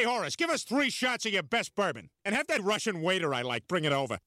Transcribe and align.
Hey, 0.00 0.06
Horace, 0.06 0.34
give 0.34 0.48
us 0.48 0.62
three 0.64 0.88
shots 0.88 1.26
of 1.26 1.32
your 1.34 1.42
best 1.42 1.74
bourbon. 1.74 2.08
And 2.24 2.34
have 2.34 2.46
that 2.46 2.62
Russian 2.62 3.02
waiter 3.02 3.34
I 3.34 3.42
like 3.42 3.68
bring 3.68 3.84
it 3.84 3.92
over. 3.92 4.18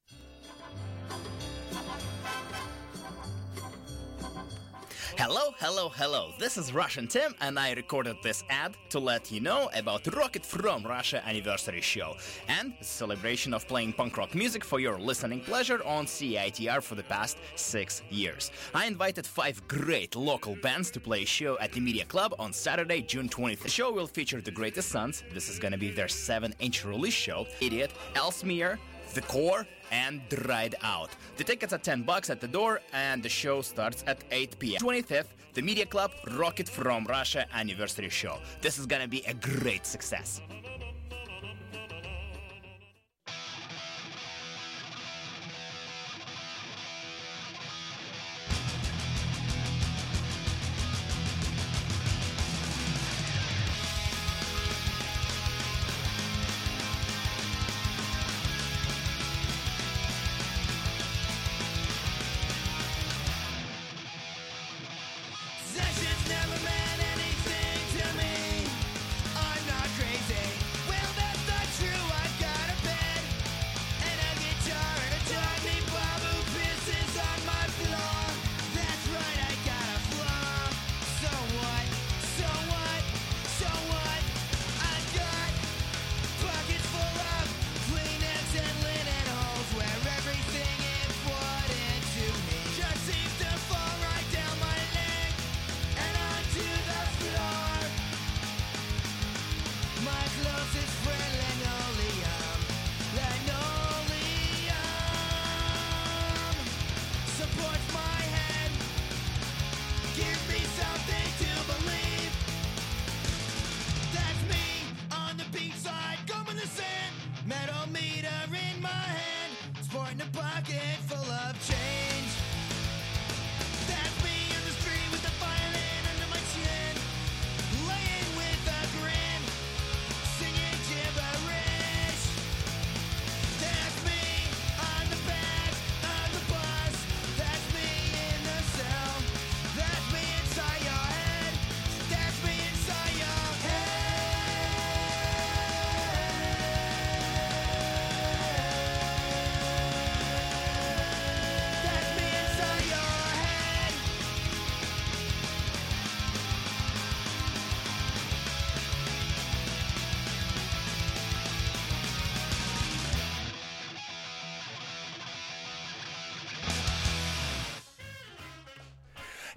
Hello, 5.25 5.55
hello, 5.59 5.88
hello. 5.88 6.33
This 6.38 6.57
is 6.57 6.73
Russian 6.73 7.07
Tim, 7.07 7.33
and 7.39 7.57
I 7.57 7.71
recorded 7.71 8.17
this 8.21 8.44
ad 8.49 8.75
to 8.89 8.99
let 8.99 9.31
you 9.31 9.39
know 9.39 9.69
about 9.73 10.05
Rocket 10.13 10.46
from 10.46 10.83
Russia 10.83 11.26
anniversary 11.26 11.79
show 11.79 12.17
and 12.49 12.73
celebration 12.81 13.54
of 13.54 13.65
playing 13.65 13.94
punk 13.94 14.17
rock 14.17 14.36
music 14.36 14.65
for 14.65 14.81
your 14.81 14.99
listening 14.99 15.40
pleasure 15.40 15.81
on 15.86 16.08
CITR 16.08 16.84
for 16.84 16.95
the 16.95 17.04
past 17.04 17.38
six 17.55 18.02
years. 18.09 18.52
I 18.76 18.86
invited 18.86 19.26
five 19.26 19.66
great 19.70 20.17
local 20.17 20.58
bands 20.58 20.91
to 20.91 20.99
play 20.99 21.23
a 21.23 21.26
show 21.26 21.58
at 21.59 21.71
the 21.71 21.80
Media 21.80 22.03
Club 22.03 22.35
on 22.38 22.52
Saturday, 22.52 23.02
June 23.02 23.30
20th. 23.30 23.62
The 23.62 23.70
show 23.70 23.94
will 23.94 24.08
feature 24.08 24.41
the 24.41 24.52
Greatest 24.52 24.90
Sons. 24.90 25.23
This 25.34 25.48
is 25.48 25.58
gonna 25.58 25.77
be 25.77 25.90
their 25.90 26.09
seven-inch 26.09 26.84
release 26.84 27.13
show. 27.13 27.48
Idiot, 27.62 27.91
Ellesmere, 28.16 28.77
the 29.13 29.21
Corps, 29.21 29.66
and 29.94 30.28
Dried 30.30 30.76
Out. 30.82 31.12
The 31.38 31.44
tickets 31.44 31.72
are 31.72 31.78
10 31.78 32.02
bucks 32.02 32.30
at 32.30 32.42
the 32.42 32.48
door, 32.48 32.82
and 32.94 33.22
the 33.22 33.30
show 33.30 33.62
starts 33.62 34.04
at 34.08 34.24
8 34.32 34.58
p.m. 34.60 34.82
25th, 34.82 35.28
the 35.54 35.62
Media 35.62 35.86
Club 35.86 36.12
Rocket 36.32 36.68
from 36.68 37.06
Russia 37.06 37.46
anniversary 37.54 38.10
show. 38.10 38.40
This 38.62 38.80
is 38.80 38.88
gonna 38.88 39.08
be 39.08 39.22
a 39.28 39.36
great 39.36 39.86
success. 39.86 40.42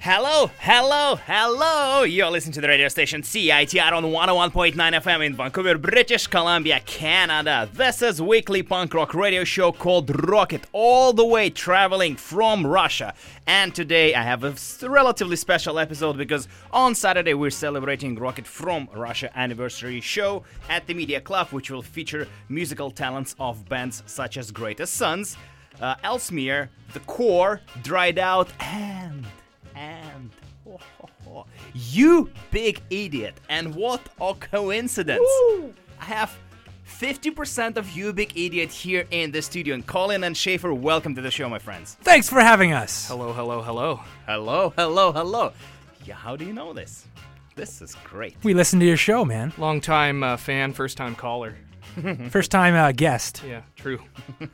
Hello, 0.09 0.49
hello, 0.61 1.17
hello! 1.17 2.05
You're 2.05 2.31
listening 2.31 2.53
to 2.53 2.61
the 2.61 2.69
radio 2.69 2.87
station 2.87 3.22
CITR 3.22 3.91
on 3.91 4.05
101.9 4.05 4.77
FM 4.77 5.27
in 5.27 5.34
Vancouver, 5.34 5.77
British 5.77 6.28
Columbia, 6.28 6.78
Canada. 6.87 7.69
This 7.72 8.03
is 8.03 8.22
weekly 8.22 8.62
punk 8.62 8.95
rock 8.95 9.15
radio 9.15 9.43
show 9.43 9.72
called 9.72 10.28
Rocket, 10.28 10.65
all 10.71 11.12
the 11.12 11.25
way 11.25 11.50
traveling 11.50 12.15
from 12.15 12.65
Russia. 12.65 13.15
And 13.49 13.75
today 13.75 14.15
I 14.15 14.22
have 14.22 14.45
a 14.45 14.55
relatively 14.89 15.34
special 15.34 15.77
episode 15.77 16.16
because 16.16 16.47
on 16.71 16.95
Saturday 16.95 17.34
we're 17.34 17.50
celebrating 17.50 18.15
Rocket 18.15 18.47
from 18.47 18.89
Russia 18.95 19.37
anniversary 19.37 20.00
show 20.00 20.45
at 20.69 20.87
the 20.87 20.95
Media 20.95 21.21
Club, 21.21 21.49
which 21.49 21.69
will 21.69 21.83
feature 21.83 22.28
musical 22.49 22.93
talents 22.93 23.34
of 23.41 23.69
bands 23.69 24.05
such 24.06 24.37
as 24.37 24.53
Greatest 24.53 24.95
Sons, 24.95 25.37
uh, 25.81 25.97
Ellesmere, 26.05 26.71
The 26.93 27.00
Corps, 27.00 27.61
Dried 27.83 28.21
Out, 28.21 28.53
and 28.61 29.27
and 29.76 30.31
you 31.75 32.31
big 32.50 32.81
idiot 32.91 33.34
and 33.48 33.75
what 33.75 34.00
a 34.20 34.34
coincidence 34.34 35.28
i 36.00 36.04
have 36.04 36.37
50% 36.87 37.76
of 37.76 37.91
you 37.97 38.12
big 38.12 38.36
idiot 38.38 38.70
here 38.70 39.06
in 39.10 39.31
the 39.32 39.42
studio 39.42 39.75
and 39.75 39.86
colin 39.86 40.25
and 40.25 40.36
shafer 40.36 40.72
welcome 40.72 41.15
to 41.15 41.20
the 41.20 41.31
show 41.31 41.48
my 41.48 41.59
friends 41.59 41.97
Thanks 42.03 42.28
for 42.28 42.41
having 42.41 42.72
us. 42.72 43.09
Hello, 43.09 43.32
hello, 43.32 43.60
hello. 43.60 44.00
hello 44.26 44.72
hello 44.76 45.12
hello 45.12 45.53
yeah 46.04 46.15
how 46.15 46.36
do 46.36 46.44
you 46.44 46.53
know 46.53 46.72
this 46.72 47.06
this 47.56 47.82
is 47.82 47.97
great 48.04 48.36
We 48.44 48.54
listened 48.54 48.81
to 48.81 48.86
your 48.86 48.98
show, 48.98 49.25
man. 49.25 49.53
Long 49.56 49.81
time 49.81 50.22
uh, 50.22 50.36
fan, 50.36 50.72
first 50.75 50.97
time 50.97 51.15
caller. 51.15 51.56
First 52.31 52.50
time 52.50 52.75
uh, 52.75 52.92
guest. 52.92 53.42
Yeah, 53.47 53.62
true. 53.76 53.98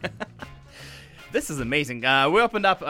This 1.33 1.49
is 1.49 1.61
amazing. 1.61 2.05
Uh, 2.05 2.29
we 2.29 2.43
opened 2.43 2.67
up 2.67 2.83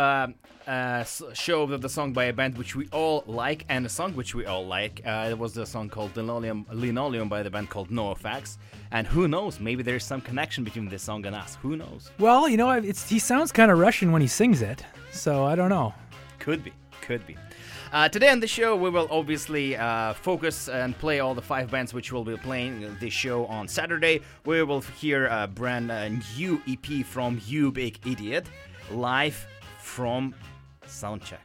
uh, 0.66 1.04
show 1.34 1.64
with 1.64 1.82
the 1.82 1.88
song 1.88 2.12
by 2.12 2.24
a 2.24 2.32
band 2.32 2.56
which 2.56 2.76
we 2.76 2.88
all 2.92 3.24
like, 3.26 3.64
and 3.68 3.84
a 3.86 3.88
song 3.88 4.12
which 4.14 4.34
we 4.34 4.46
all 4.46 4.66
like. 4.66 5.00
Uh, 5.04 5.28
it 5.30 5.38
was 5.38 5.52
the 5.54 5.66
song 5.66 5.88
called 5.88 6.14
Linoleum, 6.14 6.66
Linoleum 6.72 7.28
by 7.28 7.42
the 7.42 7.50
band 7.50 7.70
called 7.70 7.90
NOFX. 7.90 8.58
And 8.90 9.06
who 9.06 9.28
knows? 9.28 9.60
Maybe 9.60 9.82
there's 9.82 10.04
some 10.04 10.20
connection 10.20 10.64
between 10.64 10.88
this 10.88 11.02
song 11.02 11.26
and 11.26 11.34
us. 11.34 11.56
Who 11.62 11.76
knows? 11.76 12.10
Well, 12.18 12.48
you 12.48 12.56
know, 12.56 12.70
it's 12.70 13.08
he 13.08 13.18
sounds 13.18 13.52
kind 13.52 13.70
of 13.70 13.78
Russian 13.78 14.12
when 14.12 14.22
he 14.22 14.28
sings 14.28 14.62
it, 14.62 14.84
so 15.10 15.44
I 15.44 15.54
don't 15.54 15.70
know. 15.70 15.94
Could 16.38 16.62
be. 16.64 16.72
Could 17.00 17.26
be. 17.26 17.36
Uh, 17.92 18.08
today 18.08 18.30
on 18.30 18.40
the 18.40 18.46
show, 18.46 18.74
we 18.74 18.88
will 18.88 19.06
obviously 19.10 19.76
uh, 19.76 20.14
focus 20.14 20.68
and 20.68 20.96
play 20.98 21.20
all 21.20 21.34
the 21.34 21.42
five 21.42 21.70
bands 21.70 21.92
which 21.92 22.10
will 22.10 22.24
be 22.24 22.36
playing 22.38 22.96
this 23.00 23.12
show 23.12 23.44
on 23.46 23.68
Saturday. 23.68 24.20
We 24.46 24.62
will 24.62 24.80
hear 24.80 25.26
a 25.26 25.46
brand 25.46 25.90
uh, 25.90 26.08
new 26.38 26.62
EP 26.66 27.04
from 27.04 27.38
You 27.44 27.70
Big 27.70 27.98
Idiot, 28.06 28.46
live 28.90 29.46
from 29.78 30.34
Soundcheck. 30.92 31.38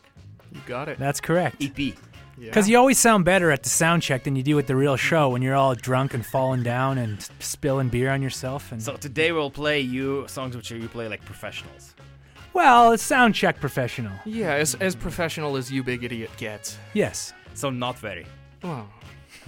You 0.54 0.62
got 0.66 0.90
it. 0.90 0.98
That's 1.00 1.20
correct. 1.22 1.62
EP. 1.64 1.78
Yeah. 1.80 1.94
Because 2.40 2.70
you 2.70 2.78
always 2.78 3.00
sound 3.00 3.26
better 3.26 3.50
at 3.52 3.64
the 3.64 3.70
sound 3.70 4.04
check 4.04 4.24
than 4.24 4.36
you 4.36 4.44
do 4.44 4.60
at 4.60 4.68
the 4.68 4.76
real 4.76 4.96
show 4.96 5.30
when 5.30 5.42
you're 5.42 5.56
all 5.56 5.74
drunk 5.74 6.14
and 6.14 6.24
falling 6.26 6.62
down 6.62 6.98
and 7.00 7.28
spilling 7.40 7.90
beer 7.90 8.12
on 8.12 8.22
yourself. 8.22 8.72
And 8.72 8.82
So 8.82 8.96
today 8.96 9.32
we'll 9.32 9.50
play 9.50 9.80
you 9.82 10.26
songs 10.28 10.56
which 10.56 10.70
you 10.70 10.88
play 10.88 11.08
like 11.08 11.26
professionals. 11.26 11.96
well, 12.54 12.92
it's 12.92 13.02
sound 13.04 13.34
check 13.34 13.60
professional. 13.60 14.12
Yeah, 14.26 14.54
as, 14.54 14.76
as 14.76 14.96
professional 14.96 15.58
as 15.58 15.72
you 15.72 15.84
big 15.84 16.04
idiot 16.04 16.30
gets. 16.38 16.78
Yes. 16.94 17.34
So 17.56 17.72
not 17.72 17.98
very. 17.98 18.28
Well, 18.64 18.88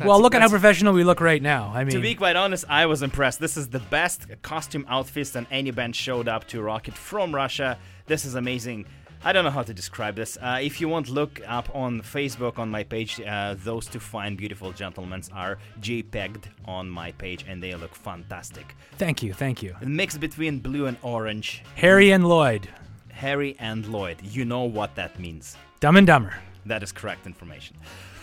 well, 0.03 0.19
look 0.21 0.33
at 0.33 0.41
how 0.41 0.47
that's- 0.47 0.51
professional 0.59 0.93
we 0.93 1.03
look 1.03 1.21
right 1.21 1.41
now. 1.41 1.71
I 1.75 1.83
mean, 1.83 1.93
To 1.93 1.99
be 2.01 2.15
quite 2.15 2.35
honest, 2.35 2.65
I 2.69 2.85
was 2.87 3.03
impressed. 3.03 3.39
This 3.39 3.55
is 3.57 3.69
the 3.69 3.79
best 3.79 4.25
costume 4.41 4.85
outfits 4.89 5.29
than 5.31 5.45
any 5.51 5.69
band 5.71 5.95
showed 5.95 6.27
up 6.27 6.47
to 6.47 6.61
Rocket 6.61 6.95
from 6.95 7.35
Russia. 7.35 7.77
This 8.07 8.25
is 8.25 8.33
amazing. 8.35 8.85
I 9.21 9.33
don't 9.33 9.43
know 9.43 9.51
how 9.51 9.63
to 9.63 9.73
describe 9.73 10.15
this. 10.15 10.37
Uh, 10.41 10.59
if 10.61 10.79
you 10.79 10.87
want, 10.87 11.09
look 11.09 11.41
up 11.45 11.75
on 11.75 12.01
Facebook 12.01 12.57
on 12.57 12.69
my 12.69 12.83
page. 12.83 13.19
Uh, 13.19 13.55
those 13.57 13.85
two 13.85 13.99
fine, 13.99 14.37
beautiful 14.37 14.71
gentlemen 14.71 15.21
are 15.33 15.57
JPEG'd 15.81 16.47
on 16.65 16.89
my 16.89 17.11
page, 17.11 17.43
and 17.47 17.61
they 17.61 17.75
look 17.75 17.93
fantastic. 17.93 18.75
Thank 18.97 19.21
you, 19.21 19.33
thank 19.33 19.61
you. 19.61 19.75
A 19.81 19.85
mix 19.85 20.17
between 20.17 20.59
blue 20.59 20.85
and 20.85 20.95
orange. 21.01 21.63
Harry 21.75 22.11
and 22.11 22.29
Lloyd, 22.29 22.69
Harry 23.11 23.57
and 23.59 23.85
Lloyd. 23.87 24.17
You 24.23 24.45
know 24.45 24.63
what 24.63 24.95
that 24.95 25.19
means. 25.19 25.57
Dumb 25.81 25.97
and 25.97 26.07
Dumber. 26.07 26.33
That 26.65 26.81
is 26.81 26.93
correct 26.93 27.25
information. 27.25 27.75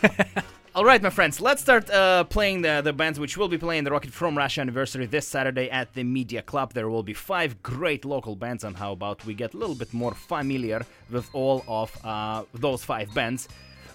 All 0.77 0.85
right, 0.85 1.01
my 1.01 1.09
friends, 1.09 1.41
let's 1.41 1.63
start 1.63 1.89
uh, 1.89 2.25
playing 2.25 2.61
the, 2.61 2.83
the 2.85 2.93
bands 2.93 3.19
which 3.19 3.39
will 3.39 3.49
be 3.49 3.57
playing 3.57 3.85
the 3.85 3.91
Rocket 3.91 4.13
from 4.13 4.37
Russia 4.37 4.61
anniversary 4.61 5.07
this 5.07 5.27
Saturday 5.27 5.71
at 5.71 5.95
the 5.95 6.05
Media 6.05 6.43
Club. 6.43 6.75
There 6.75 6.91
will 6.91 7.03
be 7.03 7.15
five 7.15 7.63
great 7.63 8.05
local 8.05 8.37
bands, 8.37 8.63
and 8.63 8.77
how 8.77 8.93
about 8.93 9.25
we 9.25 9.33
get 9.33 9.55
a 9.55 9.57
little 9.57 9.75
bit 9.75 9.95
more 9.95 10.13
familiar 10.13 10.85
with 11.11 11.31
all 11.33 11.65
of 11.67 11.97
uh, 12.05 12.45
those 12.53 12.85
five 12.85 13.15
bands? 13.15 13.49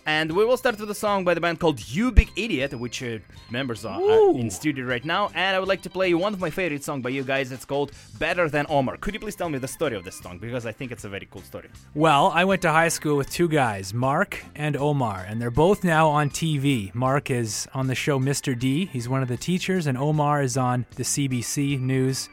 And 0.06 0.32
we 0.32 0.46
will 0.46 0.58
start 0.58 0.80
with 0.80 0.90
a 0.90 0.96
song 0.96 1.24
by 1.24 1.36
the 1.36 1.42
band 1.42 1.60
called 1.60 1.80
You 1.88 2.12
Big 2.12 2.32
Idiot, 2.36 2.74
which 2.74 3.04
uh, 3.04 3.20
members 3.52 3.86
are, 3.86 4.02
are 4.02 4.36
in 4.36 4.50
studio 4.50 4.86
right 4.86 5.06
now. 5.06 5.30
And 5.36 5.56
I 5.56 5.60
would 5.60 5.68
like 5.68 5.84
to 5.84 5.92
play 5.92 6.14
one 6.16 6.34
of 6.34 6.40
my 6.40 6.50
favorite 6.50 6.84
songs 6.84 7.04
by 7.04 7.10
you 7.10 7.24
guys. 7.24 7.52
It's 7.52 7.66
called 7.66 7.92
Better 8.18 8.50
Than 8.50 8.66
Omar. 8.68 8.98
Could 8.98 9.14
you 9.14 9.20
please 9.20 9.36
tell 9.36 9.50
me 9.50 9.60
the 9.60 9.68
story 9.68 9.96
of 9.96 10.04
this 10.04 10.16
song? 10.16 10.40
Because 10.40 10.66
I 10.66 10.72
think 10.72 10.92
it's 10.92 11.04
a 11.04 11.10
very 11.10 11.28
cool 11.30 11.44
story. 11.44 11.70
Well, 11.94 12.32
I 12.34 12.46
went 12.46 12.64
to 12.64 12.72
high 12.72 12.90
school 12.90 13.16
with 13.16 13.30
two 13.30 13.48
guys, 13.48 13.94
Mark 13.94 14.44
and 14.56 14.76
Omar, 14.76 15.24
and 15.28 15.40
they're 15.40 15.52
both 15.52 15.84
now 15.84 16.10
on 16.10 16.32
TV. 16.32 16.94
Mark 16.96 17.30
is 17.30 17.68
on 17.74 17.86
the 17.88 17.96
show 17.96 18.20
Mr. 18.20 18.58
D, 18.58 18.88
he's 18.88 19.08
one 19.08 19.22
of 19.22 19.28
the 19.28 19.38
teachers, 19.38 19.86
and 19.86 19.98
Omar 19.98 20.42
is 20.42 20.58
on 20.58 20.86
the 20.96 21.04
CBC 21.04 21.80
News. 21.80 22.28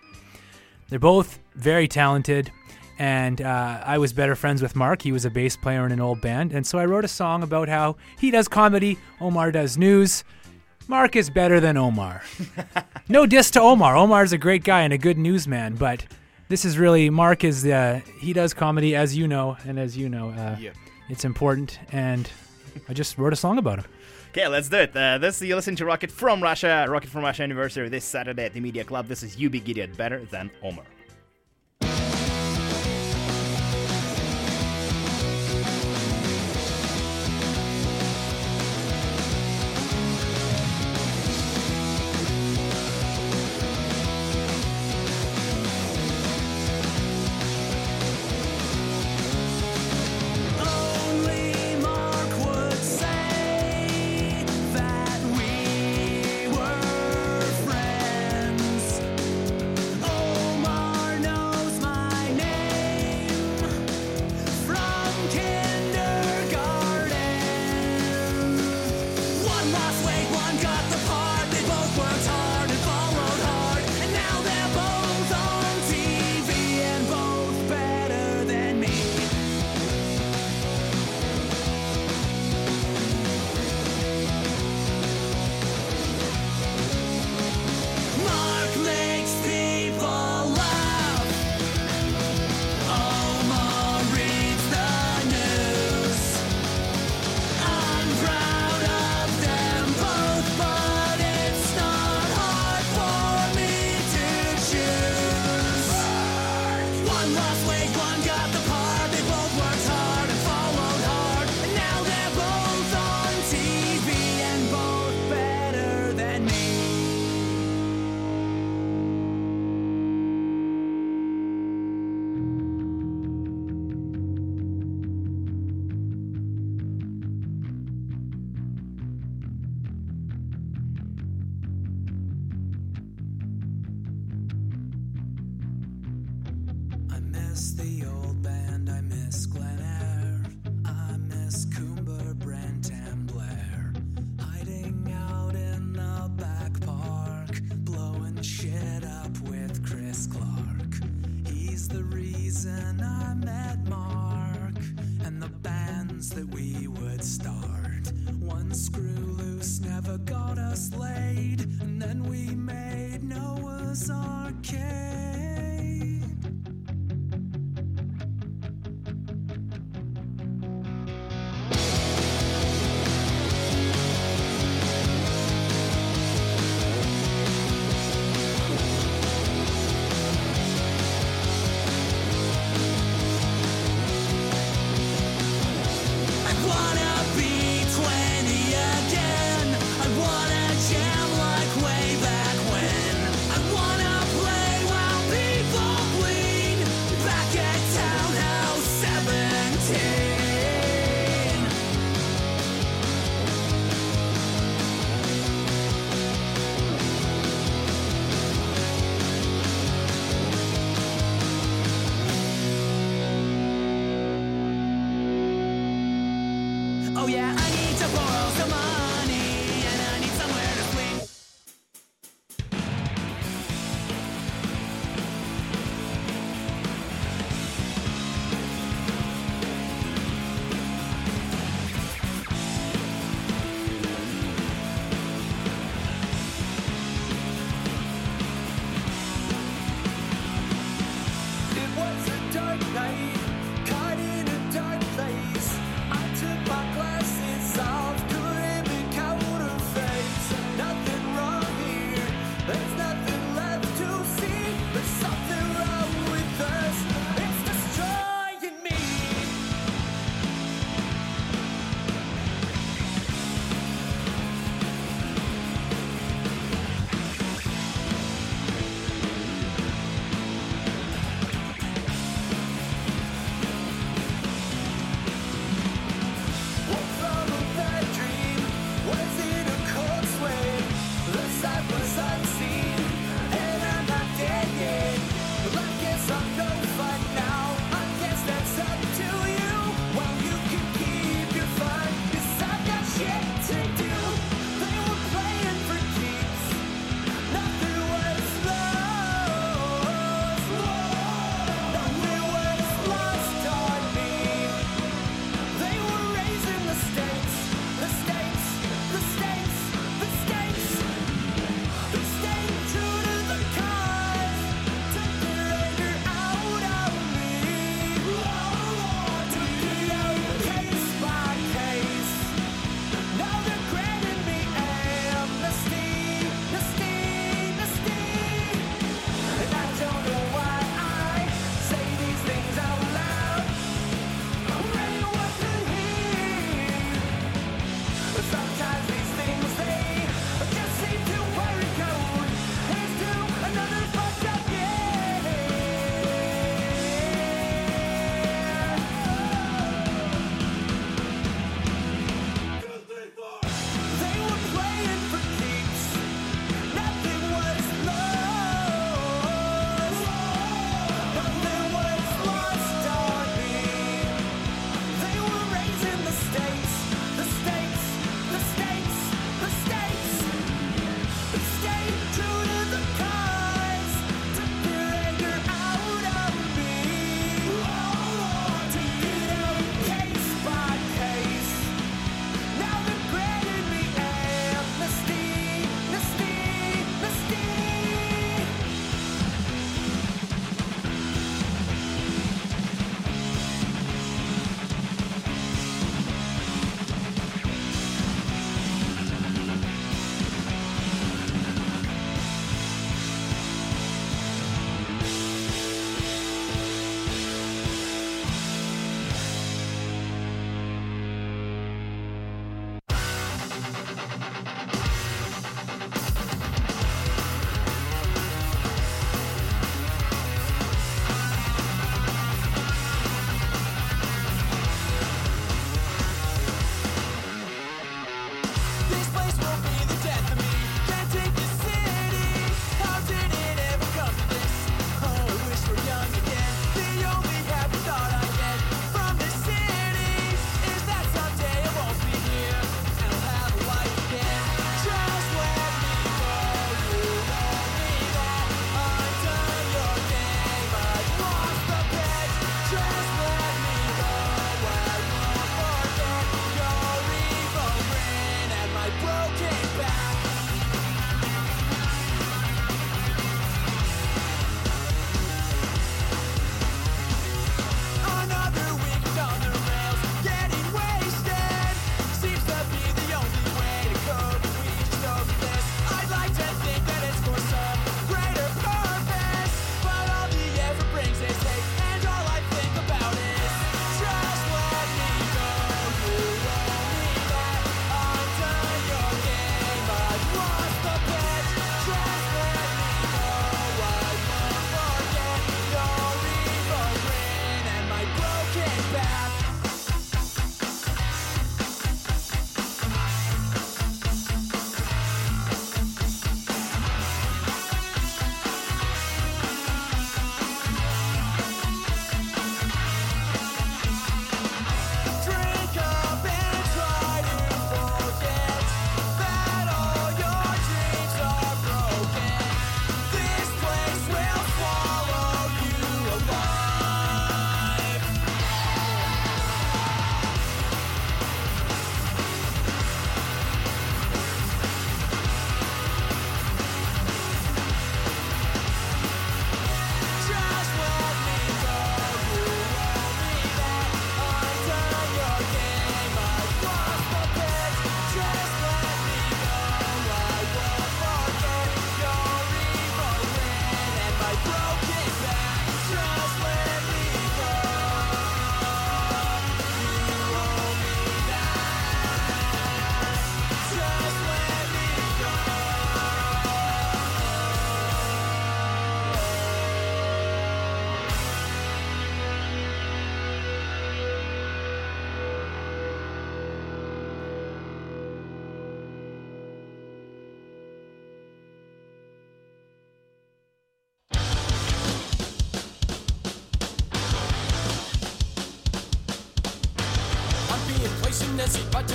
They're 0.88 0.98
both 0.98 1.38
very 1.54 1.86
talented, 1.86 2.50
and 2.98 3.40
uh, 3.40 3.82
I 3.84 3.98
was 3.98 4.12
better 4.12 4.34
friends 4.34 4.60
with 4.62 4.74
Mark. 4.76 5.02
He 5.02 5.12
was 5.12 5.24
a 5.24 5.30
bass 5.30 5.56
player 5.56 5.86
in 5.86 5.92
an 5.92 6.00
old 6.00 6.20
band, 6.20 6.52
and 6.52 6.66
so 6.66 6.78
I 6.78 6.84
wrote 6.84 7.04
a 7.04 7.08
song 7.08 7.42
about 7.42 7.68
how 7.68 7.96
he 8.18 8.30
does 8.30 8.48
comedy, 8.48 8.98
Omar 9.20 9.52
does 9.52 9.78
news. 9.78 10.24
Mark 10.88 11.16
is 11.16 11.28
better 11.30 11.60
than 11.60 11.76
Omar. 11.76 12.22
no 13.08 13.26
diss 13.26 13.50
to 13.52 13.60
Omar. 13.60 13.94
Omar's 13.96 14.32
a 14.32 14.38
great 14.38 14.64
guy 14.64 14.82
and 14.82 14.92
a 14.92 14.98
good 14.98 15.18
newsman, 15.18 15.74
but 15.74 16.04
this 16.48 16.64
is 16.64 16.78
really 16.78 17.10
Mark 17.10 17.44
is 17.44 17.66
uh, 17.66 18.00
he 18.20 18.32
does 18.32 18.54
comedy 18.54 18.96
as 18.96 19.16
you 19.16 19.28
know, 19.28 19.56
and 19.66 19.78
as 19.78 19.96
you 19.96 20.08
know, 20.08 20.30
uh, 20.30 20.56
Yep. 20.58 20.74
it's 21.10 21.24
important. 21.24 21.78
And 21.92 22.28
I 22.88 22.94
just 22.94 23.18
wrote 23.18 23.32
a 23.34 23.36
song 23.36 23.58
about 23.58 23.80
him. 23.80 23.84
Okay, 24.30 24.46
let's 24.48 24.68
do 24.68 24.76
it. 24.76 24.96
Uh, 24.96 25.18
this 25.18 25.40
you 25.42 25.54
listen 25.56 25.74
to 25.76 25.84
Rocket 25.84 26.10
from 26.10 26.42
Russia, 26.42 26.86
Rocket 26.88 27.10
from 27.10 27.22
Russia 27.22 27.42
anniversary 27.42 27.88
this 27.88 28.04
Saturday 28.04 28.44
at 28.44 28.54
the 28.54 28.60
Media 28.60 28.84
Club. 28.84 29.08
This 29.08 29.22
is 29.22 29.36
You 29.38 29.50
Big 29.50 29.68
Idiot, 29.68 29.96
Better 29.96 30.24
Than 30.26 30.50
Omar. 30.62 30.84
Only 35.58 35.97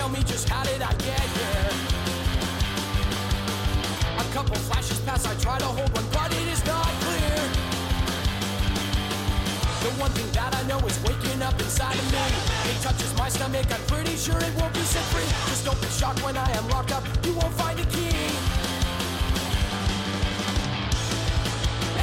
tell 0.03 0.12
me 0.12 0.24
just 0.24 0.50
how 0.50 0.63
did 0.63 0.81
I 0.81 0.91
get 1.07 1.25
here? 1.39 1.72
A 4.19 4.25
couple 4.36 4.57
flashes 4.67 5.00
pass, 5.07 5.25
I 5.25 5.33
try 5.36 5.57
to 5.60 5.65
hold 5.65 5.91
one, 5.95 6.07
but 6.12 6.29
it 6.39 6.48
is 6.51 6.62
not 6.65 6.91
clear. 7.03 7.39
The 9.83 9.91
one 10.03 10.12
thing 10.12 10.29
that 10.33 10.51
I 10.60 10.63
know 10.67 10.79
is 10.91 11.00
waking 11.07 11.41
up 11.41 11.57
inside 11.57 11.95
of 11.95 12.07
me. 12.12 12.25
It 12.72 12.77
touches 12.83 13.15
my 13.17 13.29
stomach, 13.29 13.67
I'm 13.72 13.86
pretty 13.88 14.17
sure 14.17 14.38
it 14.38 14.53
won't 14.60 14.74
be 14.74 14.83
set 14.93 15.05
free. 15.13 15.29
Just 15.48 15.63
don't 15.63 15.79
be 15.79 15.88
shocked 15.88 16.22
when 16.22 16.36
I 16.36 16.51
am 16.51 16.67
locked 16.67 16.91
up, 16.91 17.03
you 17.24 17.31
won't 17.39 17.53
find 17.53 17.79
a 17.79 17.86
key. 17.95 18.27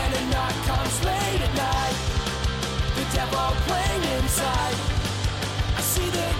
And 0.00 0.11
a 0.21 0.23
knock 0.33 0.54
comes 0.64 0.97
late 1.04 1.42
at 1.49 1.52
night. 1.69 1.97
The 2.97 3.04
devil 3.12 3.49
playing 3.69 4.04
inside. 4.16 4.76
I 5.76 5.83
see 5.83 6.09
the 6.09 6.39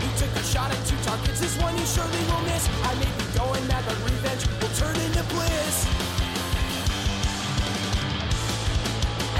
A 0.35 0.43
shot 0.43 0.71
at 0.71 0.85
two 0.85 0.97
targets 1.03 1.41
is 1.41 1.57
one 1.61 1.77
you 1.77 1.85
surely 1.85 2.23
will 2.29 2.41
miss. 2.41 2.67
I 2.83 2.95
may 2.95 3.11
be 3.19 3.25
going 3.37 3.65
mad, 3.67 3.83
but 3.85 3.97
revenge 4.03 4.47
will 4.61 4.73
turn 4.79 4.95
into 4.95 5.23
bliss. 5.33 5.75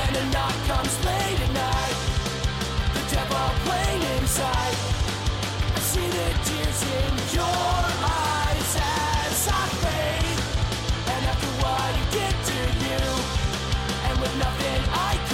And 0.03 0.15
a 0.17 0.25
knock 0.33 0.55
comes 0.67 0.93
late 1.05 1.39
at 1.39 1.53
night. 1.53 1.97
The 2.93 3.03
devil 3.15 3.47
playing 3.65 4.03
inside. 4.19 4.75
I 5.75 5.79
see 5.79 6.07
the 6.07 6.27
tears 6.45 6.81
in 6.83 7.13
your 7.39 7.79
eyes 8.03 8.71
as 8.75 9.47
I 9.47 9.65
fade. 9.83 10.39
And 11.13 11.21
after 11.31 11.51
what 11.63 11.91
he 11.97 12.03
did 12.19 12.35
to 12.51 12.59
you, 12.85 13.03
and 14.07 14.15
with 14.19 14.35
nothing 14.37 14.81
I 14.91 15.30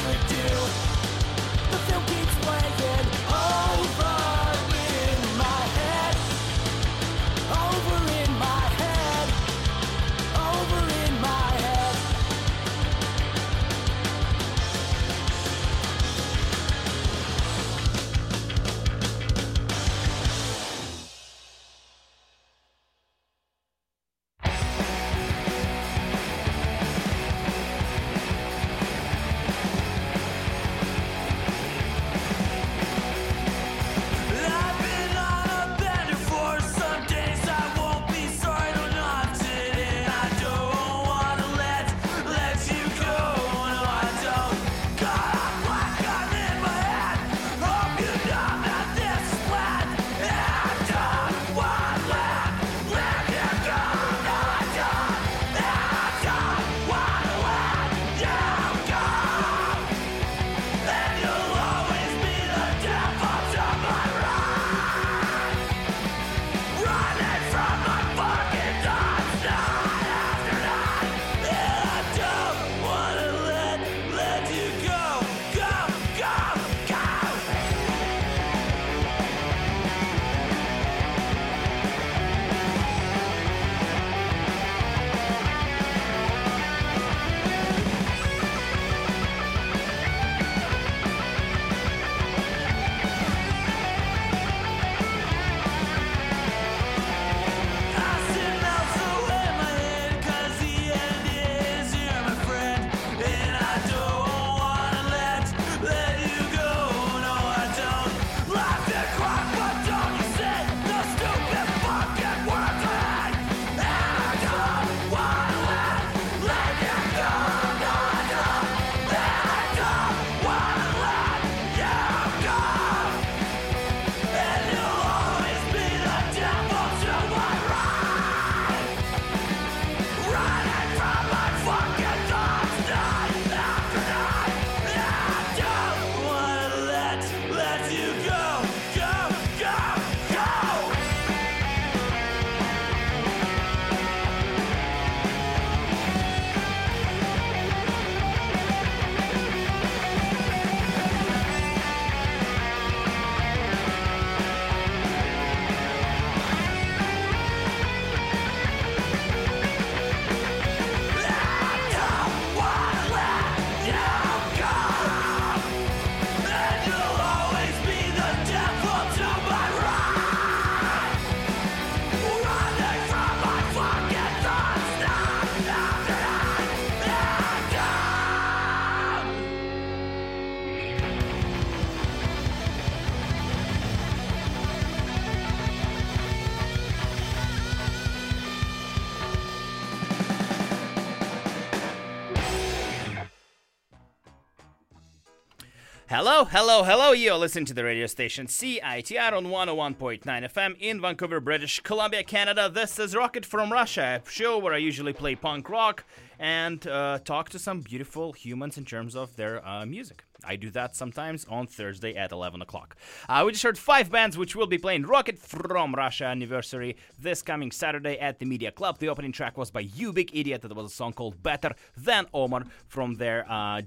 Hello, 196.20 196.46
hello, 196.46 196.82
hello. 196.82 197.12
You're 197.12 197.36
listening 197.36 197.66
to 197.66 197.76
the 197.76 197.84
radio 197.84 198.08
station 198.08 198.48
CITR 198.48 199.34
on 199.34 199.46
101.9 199.46 200.24
FM 200.24 200.76
in 200.80 201.00
Vancouver, 201.00 201.40
British 201.40 201.80
Columbia, 201.82 202.24
Canada. 202.24 202.68
This 202.70 202.98
is 202.98 203.16
Rocket 203.16 203.46
from 203.46 203.72
Russia, 203.72 204.24
a 204.26 204.28
show 204.28 204.58
where 204.58 204.74
I 204.74 204.78
usually 204.78 205.14
play 205.14 205.36
punk 205.36 205.70
rock 205.70 206.06
and 206.40 206.88
uh, 206.88 207.20
talk 207.24 207.50
to 207.50 207.60
some 207.60 207.82
beautiful 207.82 208.34
humans 208.34 208.80
in 208.80 208.86
terms 208.86 209.16
of 209.16 209.36
their 209.36 209.64
uh, 209.64 209.86
music. 209.86 210.24
I 210.44 210.56
do 210.56 210.72
that 210.72 210.96
sometimes 210.96 211.46
on 211.46 211.68
Thursday 211.68 212.16
at 212.16 212.32
11 212.32 212.64
o'clock. 212.64 212.96
Uh, 213.30 213.44
we 213.46 213.52
just 213.52 213.64
heard 213.64 213.78
five 213.78 214.10
bands 214.10 214.40
which 214.40 214.56
will 214.56 214.66
be 214.66 214.80
playing 214.80 215.04
Rocket 215.04 215.38
from 215.38 215.94
Russia 215.94 216.26
Anniversary 216.26 216.98
this 217.20 217.44
coming 217.44 217.70
Saturday 217.70 218.18
at 218.18 218.40
the 218.40 218.46
Media 218.48 218.72
Club. 218.72 218.98
The 218.98 219.10
opening 219.10 219.34
track 219.34 219.56
was 219.56 219.70
by 219.70 219.82
You 219.82 220.12
Big 220.14 220.36
Idiot. 220.36 220.64
That 220.64 220.76
was 220.76 220.92
a 220.92 220.96
song 220.96 221.14
called 221.14 221.44
Better 221.44 221.76
Than 221.96 222.26
Omar 222.34 222.64
from 222.88 223.18
their 223.18 223.46
uh, 223.48 223.84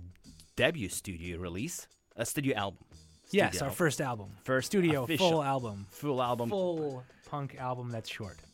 debut 0.55 0.91
studio 0.91 1.37
release 1.37 1.89
a 2.21 2.27
studio 2.27 2.57
album. 2.57 2.85
Yes, 3.31 3.55
Studio 3.55 3.69
our 3.69 3.75
first 3.75 4.01
album. 4.01 4.29
First 4.45 4.67
studio 4.67 5.05
official 5.05 5.31
full 5.31 5.43
album. 5.43 5.87
full 5.91 6.23
album. 6.23 6.51
Full 6.51 7.05
punk 7.31 7.57
album 7.59 7.91
that's 7.91 8.09
short. 8.09 8.37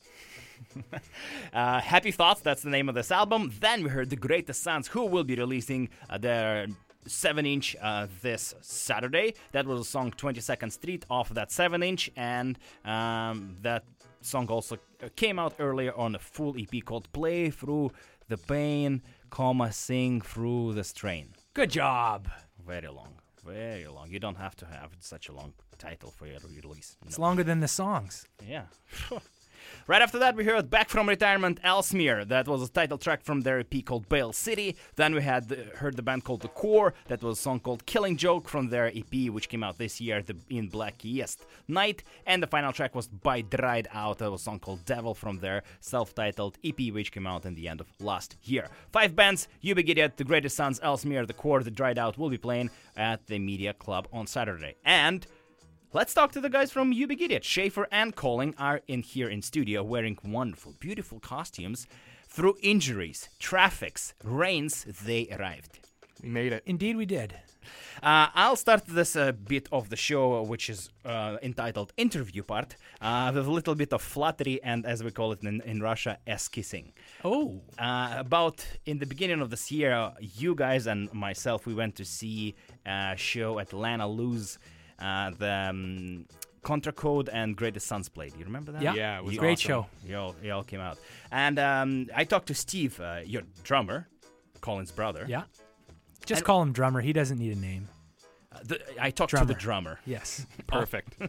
Uh, 1.53 1.81
Happy 1.81 2.11
Thoughts, 2.11 2.41
that's 2.41 2.63
the 2.63 2.71
name 2.71 2.89
of 2.89 2.95
this 2.95 3.11
album. 3.11 3.53
Then 3.61 3.83
we 3.83 3.89
heard 3.89 4.11
The 4.11 4.17
Greatest 4.17 4.63
Sons, 4.63 4.89
who 4.89 5.05
will 5.07 5.25
be 5.25 5.35
releasing 5.35 5.89
uh, 6.11 6.19
their 6.19 6.67
7 7.07 7.47
inch 7.47 7.77
uh, 7.81 8.07
this 8.23 8.55
Saturday. 8.61 9.35
That 9.53 9.67
was 9.67 9.81
a 9.81 9.85
song 9.85 10.11
22nd 10.13 10.73
Street 10.73 11.05
off 11.09 11.31
that 11.31 11.51
7 11.53 11.83
inch, 11.83 12.11
and 12.17 12.59
um, 12.85 13.57
that 13.63 13.85
song 14.21 14.49
also 14.49 14.77
came 15.15 15.39
out 15.39 15.55
earlier 15.59 15.95
on 15.95 16.15
a 16.15 16.19
full 16.19 16.55
EP 16.59 16.85
called 16.85 17.11
Play 17.13 17.51
Through 17.51 17.93
the 18.29 18.37
Pain, 18.37 19.03
comma, 19.31 19.73
Sing 19.73 20.21
Through 20.21 20.75
the 20.75 20.85
Strain. 20.85 21.35
Good 21.55 21.71
job. 21.71 22.29
Very 22.67 22.89
long, 22.89 23.15
very 23.47 23.87
long. 23.87 24.11
You 24.11 24.19
don't 24.21 24.37
have 24.37 24.57
to 24.57 24.67
have 24.67 24.91
such 25.01 25.29
a 25.29 25.33
long 25.33 25.53
title 25.79 26.11
for 26.11 26.27
your 26.27 26.41
release. 26.63 26.97
It's 27.07 27.19
No. 27.19 27.25
longer 27.27 27.45
than 27.45 27.61
the 27.61 27.69
songs. 27.69 28.27
Yeah. 28.47 28.67
right 29.87 30.03
after 30.03 30.19
that, 30.19 30.37
we 30.37 30.45
heard 30.45 30.71
Back 30.71 30.89
from 30.89 31.09
Retirement 31.09 31.61
Ellesmere. 31.63 32.25
That 32.25 32.49
was 32.49 32.63
a 32.63 32.69
title 32.69 32.99
track 32.99 33.23
from 33.23 33.43
their 33.43 33.61
EP 33.61 33.85
called 33.85 34.09
Bail 34.09 34.33
City. 34.33 34.77
Then 34.97 35.15
we 35.15 35.23
had 35.23 35.49
the, 35.49 35.57
heard 35.77 35.97
the 35.97 36.03
band 36.03 36.25
called 36.25 36.43
The 36.43 36.49
Corps. 36.49 36.95
That 37.09 37.23
was 37.23 37.39
a 37.39 37.43
song 37.43 37.61
called 37.61 37.87
Killing 37.87 38.17
Joke 38.17 38.49
from 38.49 38.69
their 38.69 38.87
EP, 38.87 39.31
which 39.31 39.49
came 39.49 39.63
out 39.63 39.79
this 39.79 40.01
year, 40.01 40.23
the 40.23 40.37
In 40.51 40.69
Blackest 40.69 41.47
Night. 41.69 42.03
And 42.27 42.43
the 42.43 42.47
final 42.47 42.73
track 42.73 42.95
was 42.95 43.09
by 43.09 43.43
Dried 43.43 43.89
Out. 43.93 44.19
That 44.19 44.31
was 44.31 44.43
a 44.43 44.45
song 44.45 44.61
called 44.61 44.85
Devil 44.85 45.15
from 45.15 45.39
their 45.39 45.63
self-titled 45.81 46.59
EP, 46.65 46.93
which 46.93 47.13
came 47.13 47.27
out 47.27 47.47
in 47.47 47.55
the 47.55 47.69
end 47.69 47.81
of 47.81 47.87
last 48.01 48.37
year. 48.43 48.69
Five 48.93 49.15
bands: 49.15 49.49
You 49.61 49.75
The 49.75 50.25
Greatest 50.25 50.57
Sons, 50.57 50.81
Ellesmere, 50.83 51.27
The 51.27 51.33
Corps, 51.33 51.63
The 51.63 51.71
Dried 51.71 51.99
Out 51.99 52.19
will 52.19 52.31
be 52.31 52.39
playing 52.39 52.71
at 52.97 53.27
the 53.27 53.39
Media 53.39 53.73
Club 53.73 54.09
on 54.13 54.27
Saturday. 54.27 54.77
And 54.85 55.27
Let's 55.93 56.13
talk 56.13 56.33
to 56.33 56.41
the 56.41 56.51
guys 56.51 56.73
from 56.73 56.93
You 56.93 57.07
Shafer 57.43 57.87
and 57.93 58.15
Colin 58.15 58.55
are 58.59 58.83
in 58.89 59.03
here 59.03 59.29
in 59.29 59.41
studio 59.41 59.85
wearing 59.85 60.19
wonderful, 60.25 60.75
beautiful 60.81 61.21
costumes. 61.21 61.87
Through 62.29 62.57
injuries, 62.61 63.29
traffics, 63.39 64.13
rains, 64.23 64.85
they 65.05 65.29
arrived. 65.31 65.79
We 66.23 66.29
made 66.29 66.53
it. 66.53 66.65
Indeed, 66.67 66.97
we 66.97 67.07
did. 67.07 67.35
Uh, 68.03 68.29
I'll 68.35 68.57
start 68.57 68.85
this 68.87 69.17
uh, 69.17 69.33
bit 69.33 69.69
of 69.71 69.89
the 69.89 69.97
show, 69.97 70.43
which 70.43 70.69
is 70.69 70.91
uh, 71.05 71.39
entitled 71.41 71.93
interview 71.97 72.43
part, 72.43 72.77
uh, 73.01 73.31
with 73.33 73.47
a 73.47 73.51
little 73.51 73.75
bit 73.75 73.93
of 73.93 74.03
flattery 74.03 74.61
and, 74.63 74.85
as 74.85 75.03
we 75.05 75.13
call 75.13 75.33
it 75.33 75.43
in, 75.43 75.61
in 75.63 75.81
Russia, 75.81 76.19
ass 76.27 76.49
kissing. 76.49 76.93
Oh, 77.25 77.61
Uh, 77.79 78.17
about 78.19 78.67
in 78.87 78.99
the 78.99 79.07
beginning 79.07 79.41
of 79.41 79.51
this 79.51 79.71
year, 79.71 79.93
uh, 79.93 80.15
you 80.21 80.55
guys 80.55 80.87
and 80.87 81.13
myself, 81.15 81.65
we 81.65 81.75
went 81.75 81.95
to 81.97 82.05
see 82.05 82.55
a 82.85 83.15
show 83.17 83.59
at 83.61 83.71
Lanalou's, 83.71 84.59
uh, 84.99 85.31
the 85.39 85.53
um, 85.71 86.27
Contra 86.63 86.93
Code 86.93 87.29
and 87.33 87.57
Greatest 87.57 87.87
Sons 87.87 88.09
played. 88.09 88.35
You 88.39 88.45
remember 88.45 88.73
that? 88.73 88.83
Yeah. 88.83 88.95
Yeah, 88.95 89.19
it 89.19 89.25
was 89.25 89.35
You- 89.35 89.41
Great 89.41 89.59
awesome. 89.59 89.69
show. 89.69 89.87
You 90.05 90.17
all, 90.19 90.35
you 90.43 90.53
all 90.53 90.65
came 90.65 90.81
out. 90.81 90.99
And 91.31 91.59
um, 91.59 92.07
I 92.15 92.25
talked 92.25 92.49
to 92.49 92.55
Steve, 92.55 93.01
uh, 93.01 93.21
your 93.25 93.43
drummer, 93.63 94.09
Colin's 94.61 94.91
brother. 94.93 95.25
yeah. 95.29 95.45
Just 96.25 96.41
And- 96.41 96.47
call 96.47 96.63
him 96.63 96.73
drummer. 96.73 97.01
He 97.03 97.13
doesn't 97.13 97.39
need 97.39 97.57
a 97.57 97.61
name. 97.61 97.89
Uh, 98.53 98.59
the, 98.65 98.81
I 99.01 99.11
talked 99.11 99.31
to 99.31 99.45
the 99.45 99.55
Drummer. 99.55 99.95
drummer. 99.95 100.01
Yes. 100.07 100.47
Perfect. 100.67 101.17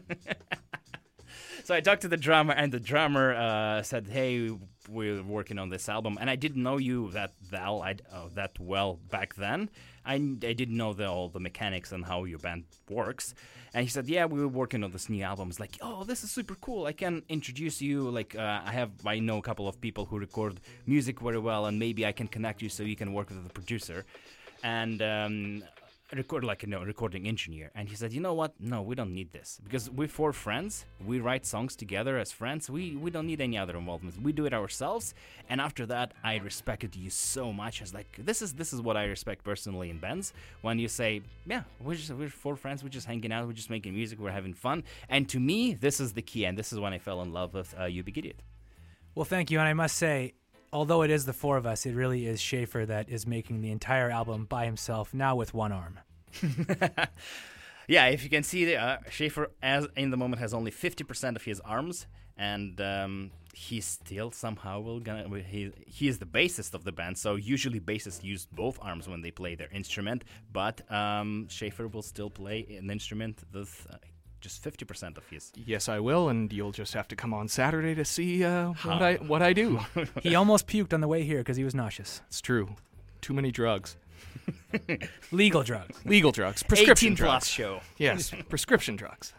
So 1.63 1.75
I 1.75 1.81
talked 1.81 2.03
to 2.03 2.07
the 2.07 2.15
drummer, 2.17 2.53
and 2.53 2.71
the 2.71 2.79
drummer 2.79 3.33
uh, 3.35 3.83
said, 3.83 4.07
"Hey, 4.07 4.51
we're 4.87 5.21
working 5.21 5.59
on 5.59 5.69
this 5.69 5.89
album." 5.89 6.17
And 6.21 6.29
I 6.29 6.37
didn't 6.37 6.63
know 6.63 6.77
you 6.77 7.11
that 7.11 7.33
well, 7.51 7.81
I, 7.81 7.95
uh, 8.09 8.29
that 8.35 8.57
well 8.57 8.99
back 9.11 9.35
then. 9.35 9.69
I, 10.07 10.15
I 10.15 10.53
didn't 10.53 10.77
know 10.77 10.93
the, 10.93 11.07
all 11.07 11.29
the 11.29 11.39
mechanics 11.39 11.91
and 11.91 12.05
how 12.05 12.23
your 12.23 12.39
band 12.39 12.63
works. 12.89 13.35
And 13.73 13.83
he 13.83 13.89
said, 13.89 14.07
"Yeah, 14.07 14.25
we 14.25 14.39
were 14.39 14.47
working 14.47 14.83
on 14.83 14.91
this 14.91 15.09
new 15.09 15.21
album." 15.23 15.49
It's 15.49 15.59
like, 15.59 15.77
"Oh, 15.81 16.03
this 16.03 16.23
is 16.23 16.31
super 16.31 16.55
cool! 16.55 16.85
I 16.85 16.93
can 16.93 17.23
introduce 17.29 17.81
you. 17.81 18.09
Like, 18.09 18.35
uh, 18.35 18.61
I 18.65 18.71
have 18.71 18.91
I 19.05 19.19
know 19.19 19.37
a 19.37 19.41
couple 19.41 19.67
of 19.67 19.79
people 19.81 20.05
who 20.05 20.17
record 20.17 20.61
music 20.85 21.19
very 21.19 21.37
well, 21.37 21.65
and 21.65 21.77
maybe 21.77 22.05
I 22.05 22.13
can 22.13 22.27
connect 22.27 22.61
you 22.61 22.69
so 22.69 22.83
you 22.83 22.95
can 22.95 23.13
work 23.13 23.29
with 23.29 23.43
the 23.43 23.53
producer." 23.53 24.05
And 24.63 25.01
um, 25.01 25.63
record 26.13 26.43
like 26.43 26.63
you 26.63 26.69
know 26.69 26.83
recording 26.83 27.27
engineer. 27.27 27.71
And 27.75 27.89
he 27.89 27.95
said 27.95 28.13
you 28.13 28.21
know 28.21 28.33
what? 28.33 28.53
No 28.59 28.81
we 28.81 28.95
don't 28.95 29.13
need 29.13 29.33
this. 29.33 29.59
Because 29.63 29.89
we're 29.89 30.07
four 30.07 30.31
friends 30.33 30.85
we 31.05 31.19
write 31.19 31.45
songs 31.45 31.75
together 31.75 32.17
as 32.17 32.31
friends. 32.31 32.69
We 32.69 32.95
we 32.95 33.11
don't 33.11 33.27
need 33.27 33.41
any 33.41 33.57
other 33.57 33.75
involvement. 33.75 34.21
We 34.21 34.31
do 34.31 34.45
it 34.45 34.53
ourselves. 34.53 35.13
And 35.49 35.59
after 35.59 35.85
that 35.87 36.13
i 36.23 36.37
respected 36.37 36.95
you 36.95 37.09
so 37.09 37.51
much. 37.51 37.81
I 37.81 37.83
was 37.83 37.93
like 37.93 38.17
this 38.19 38.41
is 38.41 38.53
this 38.53 38.71
is 38.73 38.81
what 38.81 38.95
i 38.97 39.03
respect 39.05 39.43
personally 39.43 39.89
in 39.89 39.99
bands. 39.99 40.33
When 40.61 40.79
you 40.79 40.87
say 40.87 41.21
yeah 41.45 41.63
we're 41.81 41.95
just 41.95 42.11
we're 42.11 42.29
four 42.29 42.55
friends. 42.55 42.83
We're 42.83 42.89
just 42.89 43.07
hanging 43.07 43.31
out. 43.31 43.45
We're 43.45 43.53
just 43.53 43.69
making 43.69 43.93
music. 43.93 44.19
We're 44.19 44.31
having 44.31 44.53
fun. 44.53 44.83
And 45.09 45.27
to 45.29 45.39
me 45.39 45.73
this 45.73 45.99
is 45.99 46.13
the 46.13 46.21
key. 46.21 46.45
And 46.45 46.57
this 46.57 46.71
is 46.71 46.79
when 46.79 46.93
i 46.93 46.99
fell 46.99 47.21
in 47.21 47.33
love 47.33 47.53
with 47.53 47.75
uh, 47.79 47.85
you 47.85 48.03
big 48.03 48.17
idiot 48.17 48.41
Well, 49.15 49.25
thank 49.25 49.51
you. 49.51 49.59
And 49.59 49.67
I 49.67 49.73
must 49.73 49.97
say, 49.97 50.33
although 50.71 51.01
it 51.01 51.11
is 51.11 51.25
the 51.25 51.33
four 51.33 51.57
of 51.57 51.65
us, 51.65 51.85
it 51.85 51.93
really 51.93 52.25
is 52.25 52.39
Shafer 52.39 52.85
that 52.85 53.09
is 53.09 53.25
making 53.25 53.61
the 53.61 53.71
entire 53.71 54.09
album 54.09 54.45
by 54.45 54.65
himself, 54.65 55.13
now 55.13 55.35
with 55.35 55.53
one 55.53 55.71
arm. 55.71 55.99
Yeah, 57.87 58.07
if 58.07 58.23
you 58.23 58.29
can 58.29 58.43
see, 58.43 58.75
uh, 58.75 58.97
Shafer 59.09 59.49
as 59.63 59.87
in 59.95 60.11
the 60.11 60.17
moment 60.17 60.41
has 60.41 60.53
only 60.53 60.71
fifty 60.71 61.05
percent 61.05 61.37
of 61.37 61.43
his 61.43 61.61
arms, 61.61 62.05
and 62.37 62.79
um, 62.81 63.31
he 63.53 63.79
still 63.79 64.29
somehow 64.29 64.81
will 64.81 64.99
gonna. 64.99 65.25
He 65.39 65.71
he 65.85 66.09
is 66.09 66.19
the 66.19 66.25
bassist 66.25 66.73
of 66.73 66.83
the 66.83 66.91
band, 66.91 67.17
so 67.17 67.35
usually 67.35 67.79
bassists 67.79 68.23
use 68.23 68.45
both 68.45 68.77
arms 68.81 69.07
when 69.07 69.21
they 69.21 69.31
play 69.31 69.55
their 69.55 69.69
instrument. 69.71 70.25
But 70.51 70.89
um, 70.91 71.47
Shafer 71.47 71.87
will 71.87 72.01
still 72.01 72.29
play 72.29 72.77
an 72.77 72.89
instrument 72.89 73.43
with 73.53 73.87
uh, 73.89 73.95
just 74.47 74.63
fifty 74.63 74.85
percent 74.85 75.17
of 75.17 75.27
his. 75.27 75.51
yes, 75.55 75.89
I 75.89 75.99
will, 75.99 76.29
and 76.29 76.51
you'll 76.53 76.71
just 76.71 76.93
have 76.93 77.07
to 77.09 77.15
come 77.15 77.33
on 77.33 77.47
Saturday 77.49 77.93
to 77.95 78.05
see 78.05 78.43
uh, 78.45 78.69
what 78.83 79.01
I 79.01 79.15
what 79.15 79.41
I 79.41 79.53
do. 79.53 79.79
He 80.23 80.35
almost 80.35 80.67
puked 80.67 80.93
on 80.93 81.01
the 81.01 81.07
way 81.07 81.23
here 81.23 81.39
because 81.39 81.57
he 81.57 81.63
was 81.65 81.75
nauseous. 81.75 82.21
it's 82.27 82.41
true. 82.41 82.69
Too 83.21 83.33
many 83.33 83.51
drugs. 83.51 83.97
Legal 85.31 85.63
drugs. 85.63 85.99
Legal 86.05 86.31
drugs. 86.31 86.63
Prescription 86.63 87.07
18 87.09 87.15
drugs. 87.15 87.29
plus 87.31 87.47
show. 87.47 87.81
Yes, 87.97 88.31
prescription 88.49 88.95
drugs. 88.95 89.33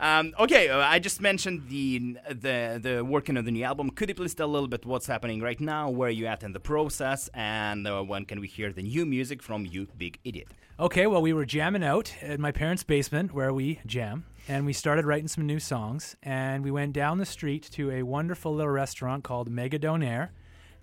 Um, 0.00 0.34
okay, 0.38 0.68
uh, 0.68 0.78
I 0.78 0.98
just 0.98 1.20
mentioned 1.20 1.68
the 1.68 2.16
the 2.28 2.80
the 2.82 3.04
working 3.04 3.36
on 3.36 3.44
the 3.44 3.50
new 3.50 3.64
album. 3.64 3.90
Could 3.90 4.08
you 4.08 4.14
please 4.14 4.34
tell 4.34 4.46
a 4.46 4.52
little 4.52 4.68
bit 4.68 4.84
what's 4.84 5.06
happening 5.06 5.40
right 5.40 5.60
now, 5.60 5.90
where 5.90 6.10
you 6.10 6.26
at 6.26 6.42
in 6.42 6.52
the 6.52 6.60
process, 6.60 7.28
and 7.34 7.86
uh, 7.86 8.02
when 8.02 8.24
can 8.24 8.40
we 8.40 8.48
hear 8.48 8.72
the 8.72 8.82
new 8.82 9.06
music 9.06 9.42
from 9.42 9.66
you, 9.66 9.88
Big 9.96 10.18
Idiot? 10.24 10.48
Okay, 10.78 11.06
well, 11.06 11.22
we 11.22 11.32
were 11.32 11.44
jamming 11.44 11.84
out 11.84 12.12
at 12.20 12.40
my 12.40 12.50
parents' 12.50 12.82
basement 12.82 13.32
where 13.32 13.52
we 13.52 13.78
jam, 13.86 14.24
and 14.48 14.66
we 14.66 14.72
started 14.72 15.04
writing 15.04 15.28
some 15.28 15.46
new 15.46 15.60
songs. 15.60 16.16
And 16.22 16.64
we 16.64 16.72
went 16.72 16.92
down 16.92 17.18
the 17.18 17.26
street 17.26 17.62
to 17.72 17.92
a 17.92 18.02
wonderful 18.02 18.52
little 18.54 18.72
restaurant 18.72 19.22
called 19.22 19.48
Mega 19.48 19.78
Donaire, 19.78 20.30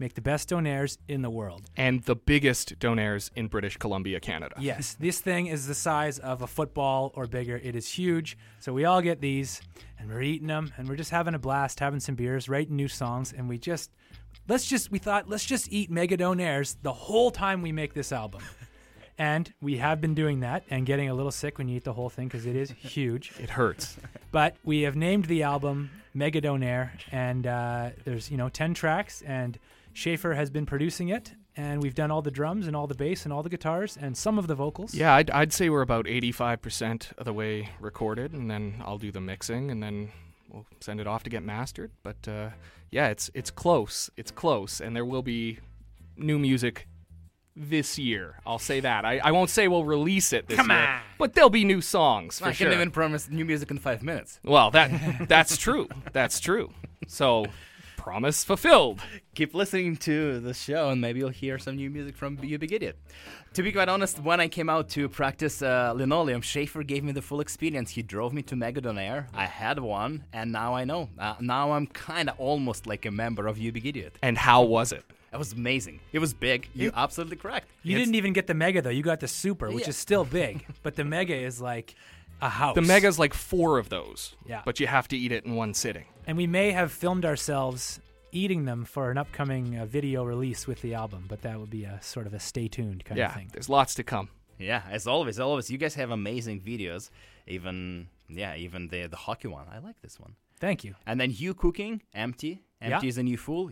make 0.02 0.16
the 0.16 0.22
best 0.22 0.50
donaires 0.50 0.98
in 1.08 1.22
the 1.22 1.30
world. 1.30 1.70
And 1.78 2.04
the 2.04 2.16
biggest 2.16 2.78
donaires 2.80 3.30
in 3.36 3.48
British 3.48 3.78
Columbia, 3.78 4.20
Canada. 4.20 4.56
Yes, 4.60 4.96
this 5.00 5.22
thing 5.22 5.48
is 5.48 5.68
the 5.68 5.76
size 5.76 6.20
of 6.20 6.42
a 6.42 6.48
football 6.48 7.12
or 7.16 7.28
bigger. 7.28 7.56
It 7.64 7.76
is 7.76 7.88
huge. 7.88 8.38
So 8.60 8.74
we 8.74 8.84
all 8.84 9.02
get 9.02 9.22
these, 9.22 9.62
and 10.00 10.10
we're 10.10 10.24
eating 10.24 10.48
them, 10.48 10.74
and 10.76 10.90
we're 10.90 10.96
just 10.96 11.12
having 11.12 11.36
a 11.36 11.40
blast, 11.40 11.80
having 11.80 12.00
some 12.00 12.16
beers, 12.16 12.50
writing 12.50 12.76
new 12.76 12.88
songs, 12.88 13.32
and 13.32 13.48
we 13.48 13.58
just 13.58 13.92
let's 14.48 14.68
just 14.68 14.92
we 14.92 14.98
thought 14.98 15.30
let's 15.30 15.46
just 15.46 15.72
eat 15.72 15.92
Mega 15.92 16.18
Donaires 16.18 16.76
the 16.82 16.94
whole 16.94 17.32
time 17.32 17.62
we 17.62 17.72
make 17.72 17.94
this 17.94 18.12
album. 18.12 18.42
And 19.18 19.54
we 19.62 19.78
have 19.78 20.02
been 20.02 20.16
doing 20.16 20.40
that 20.40 20.64
and 20.72 20.84
getting 20.84 21.08
a 21.08 21.14
little 21.14 21.32
sick 21.32 21.60
when 21.60 21.68
you 21.68 21.78
eat 21.78 21.84
the 21.84 21.94
whole 21.94 22.10
thing 22.10 22.28
because 22.28 22.48
it 22.48 22.56
is 22.56 22.72
huge. 22.72 23.32
It 23.40 23.52
hurts. 23.52 23.98
But 24.32 24.56
we 24.64 24.82
have 24.82 24.96
named 24.96 25.26
the 25.26 25.44
album 25.44 25.92
Mega 26.16 26.42
Donaire, 26.42 26.90
and 27.12 27.46
uh, 27.46 27.90
there's 28.04 28.32
you 28.32 28.38
know 28.38 28.50
ten 28.50 28.74
tracks, 28.74 29.22
and 29.22 29.60
Shafer 29.94 30.34
has 30.34 30.50
been 30.50 30.66
producing 30.66 31.10
it, 31.10 31.34
and 31.56 31.82
we've 31.82 31.96
done 31.96 32.12
all 32.12 32.22
the 32.22 32.32
drums 32.32 32.68
and 32.68 32.76
all 32.76 32.88
the 32.88 32.96
bass 32.96 33.26
and 33.26 33.34
all 33.34 33.44
the 33.44 33.50
guitars 33.50 33.98
and 34.00 34.16
some 34.18 34.38
of 34.38 34.48
the 34.48 34.56
vocals. 34.56 34.94
Yeah, 34.94 35.14
I'd, 35.16 35.30
I'd 35.32 35.54
say 35.54 35.70
we're 35.70 35.82
about 35.82 36.06
85% 36.06 37.18
of 37.18 37.26
the 37.26 37.34
way 37.34 37.70
recorded, 37.80 38.34
and 38.34 38.50
then 38.50 38.82
I'll 38.86 38.98
do 38.98 39.12
the 39.12 39.22
mixing, 39.22 39.70
and 39.72 39.82
then 39.84 40.12
we'll 40.50 40.66
send 40.80 41.00
it 41.00 41.08
off 41.08 41.24
to 41.24 41.30
get 41.30 41.44
mastered. 41.44 41.92
But 42.04 42.28
uh, 42.28 42.50
yeah, 42.90 43.10
it's 43.10 43.30
it's 43.34 43.52
close. 43.52 44.10
It's 44.18 44.32
close, 44.32 44.80
and 44.82 44.96
there 44.96 45.06
will 45.06 45.24
be 45.24 45.60
new 46.18 46.40
music 46.40 46.88
this 47.56 48.00
year. 48.00 48.36
I'll 48.46 48.60
say 48.60 48.80
that. 48.80 49.04
I, 49.04 49.20
I 49.24 49.32
won't 49.32 49.50
say 49.50 49.68
we'll 49.68 49.84
release 49.84 50.32
it 50.32 50.48
this 50.48 50.56
Come 50.58 50.70
year, 50.70 50.80
on. 50.80 51.02
but 51.18 51.34
there'll 51.34 51.50
be 51.50 51.66
new 51.66 51.82
songs 51.82 52.40
for 52.40 52.46
I 52.46 52.52
sure. 52.54 52.68
can 52.68 52.74
even 52.76 52.92
promise 52.92 53.30
new 53.30 53.44
music 53.44 53.72
in 53.72 53.78
five 53.78 54.04
minutes. 54.04 54.40
Well, 54.44 54.72
that 54.72 55.28
that's 55.28 55.58
true. 55.58 55.90
That's 56.14 56.40
true. 56.40 56.72
So 57.08 57.46
Promise 58.06 58.44
fulfilled. 58.44 59.00
Keep 59.36 59.54
listening 59.54 59.96
to 59.98 60.40
the 60.40 60.56
show, 60.56 60.90
and 60.90 61.00
maybe 61.00 61.20
you'll 61.20 61.30
hear 61.30 61.60
some 61.60 61.76
new 61.76 61.88
music 61.90 62.16
from 62.16 62.40
You 62.42 62.58
Big 62.58 62.72
Idiot. 62.74 62.98
To 63.54 63.62
be 63.62 63.72
quite 63.72 63.90
honest, 63.90 64.20
when 64.20 64.40
I 64.40 64.48
came 64.48 64.70
out 64.72 64.90
to 64.90 65.08
practice 65.08 65.62
uh, 65.62 65.94
linoleum, 65.96 66.42
Shafer 66.42 66.82
gave 66.82 67.04
me 67.04 67.12
the 67.12 67.22
full 67.22 67.42
experience. 67.42 67.92
He 67.92 68.02
drove 68.02 68.34
me 68.34 68.42
to 68.44 68.56
Mega 68.56 68.82
Donaire. 68.82 69.28
I 69.36 69.46
had 69.46 69.78
one, 69.80 70.24
and 70.34 70.52
now 70.52 70.74
I 70.74 70.84
know. 70.84 71.10
Uh, 71.20 71.36
now 71.40 71.74
I'm 71.74 71.86
kind 71.86 72.28
of 72.30 72.40
almost 72.40 72.88
like 72.88 73.06
a 73.06 73.12
member 73.12 73.46
of 73.46 73.60
You 73.60 73.72
Big 73.72 73.86
Idiot. 73.86 74.18
And 74.24 74.36
how 74.36 74.64
was 74.64 74.92
it? 74.92 75.04
That 75.30 75.38
was 75.38 75.54
amazing. 75.54 76.00
It 76.12 76.20
was 76.20 76.34
big. 76.34 76.70
You're 76.74 76.92
absolutely 76.96 77.38
correct. 77.38 77.68
You 77.84 77.92
It's- 77.96 78.08
didn't 78.08 78.16
even 78.16 78.34
get 78.34 78.48
the 78.48 78.54
mega 78.56 78.82
though. 78.82 78.90
You 78.90 79.04
got 79.04 79.20
the 79.20 79.28
super, 79.28 79.70
which 79.70 79.84
Yeah. 79.84 79.90
is 79.90 79.98
still 79.98 80.26
big, 80.26 80.66
but 80.84 80.96
the 80.96 81.06
mega 81.06 81.36
is 81.36 81.62
like 81.62 81.94
a 82.42 82.50
house. 82.50 82.76
The 82.76 82.82
mega's 82.82 83.18
like 83.20 83.34
four 83.34 83.78
of 83.78 83.90
those. 83.90 84.36
Yeah. 84.46 84.62
But 84.66 84.80
you 84.80 84.88
have 84.88 85.08
to 85.10 85.18
eat 85.18 85.32
it 85.32 85.46
in 85.46 85.56
one 85.56 85.74
sitting. 85.74 86.06
and 86.28 86.38
we 86.38 86.48
may 86.48 86.72
have 86.72 86.92
filmed 86.92 87.26
ourselves 87.26 88.00
eating 88.32 88.66
them 88.66 88.86
for 88.86 89.12
an 89.12 89.18
upcoming 89.18 89.78
uh, 89.78 89.86
video 89.86 90.24
release 90.24 90.66
with 90.66 90.82
the 90.82 90.94
album, 90.94 91.26
but 91.28 91.42
that 91.42 91.60
would 91.60 91.70
be 91.70 91.84
a 91.84 92.00
sort 92.02 92.26
of 92.28 92.34
a 92.34 92.40
stay 92.40 92.68
tuned 92.68 93.04
kind 93.04 93.20
of 93.20 93.24
Yeah, 93.24 93.34
thing. 93.34 93.50
there's 93.54 93.68
lots 93.70 93.94
to 93.96 94.04
come. 94.04 94.30
Yeah, 94.58 94.84
as 94.90 95.06
always, 95.08 95.40
always. 95.40 95.70
You 95.70 95.78
guys 95.78 95.96
have 95.96 96.12
amazing 96.12 96.62
videos. 96.62 97.10
Even 97.48 98.08
yeah, 98.30 98.56
even 98.56 98.88
the 98.88 99.08
the 99.08 99.18
hockey 99.18 99.48
one. 99.48 99.66
I 99.70 99.80
like 99.80 100.00
this 100.02 100.20
one. 100.20 100.36
Thank 100.60 100.84
you. 100.84 100.94
And 101.06 101.20
then 101.20 101.32
you 101.36 101.54
cooking, 101.54 102.02
empty. 102.14 102.62
Empty 102.80 103.08
Yeah. 103.08 103.10
is 103.10 103.18
a 103.18 103.24
new 103.24 103.38
fool. 103.38 103.72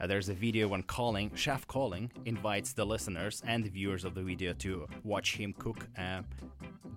Uh, 0.00 0.06
there's 0.06 0.28
a 0.28 0.34
video 0.34 0.66
when 0.68 0.82
Colin, 0.84 1.30
chef 1.34 1.66
Colin, 1.66 2.10
invites 2.24 2.72
the 2.72 2.84
listeners 2.84 3.42
and 3.46 3.62
the 3.62 3.68
viewers 3.68 4.04
of 4.04 4.14
the 4.14 4.22
video 4.22 4.52
to 4.54 4.86
watch 5.04 5.36
him 5.36 5.52
cook 5.58 5.86
uh, 5.98 6.22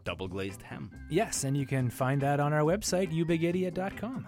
double 0.03 0.27
glazed 0.27 0.61
ham. 0.61 0.89
Yes, 1.09 1.43
and 1.43 1.57
you 1.57 1.65
can 1.65 1.89
find 1.89 2.21
that 2.21 2.39
on 2.39 2.53
our 2.53 2.61
website, 2.61 3.11
youbigidiot.com. 3.13 4.27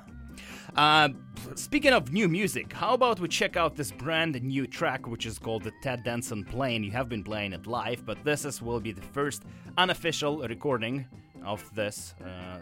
Uh, 0.75 1.09
speaking 1.55 1.93
of 1.93 2.11
new 2.11 2.27
music, 2.27 2.73
how 2.73 2.93
about 2.93 3.19
we 3.19 3.27
check 3.27 3.55
out 3.55 3.75
this 3.75 3.91
brand 3.91 4.41
new 4.43 4.67
track, 4.67 5.07
which 5.07 5.25
is 5.25 5.39
called 5.39 5.63
the 5.63 5.71
Ted 5.81 6.03
Danson 6.03 6.43
Plane. 6.43 6.83
You 6.83 6.91
have 6.91 7.07
been 7.07 7.23
playing 7.23 7.53
it 7.53 7.67
live, 7.67 8.05
but 8.05 8.23
this 8.25 8.43
is 8.43 8.61
will 8.61 8.81
be 8.81 8.91
the 8.91 9.01
first 9.01 9.43
unofficial 9.77 10.39
recording 10.39 11.05
of 11.45 11.63
this 11.75 12.15
uh, 12.21 12.59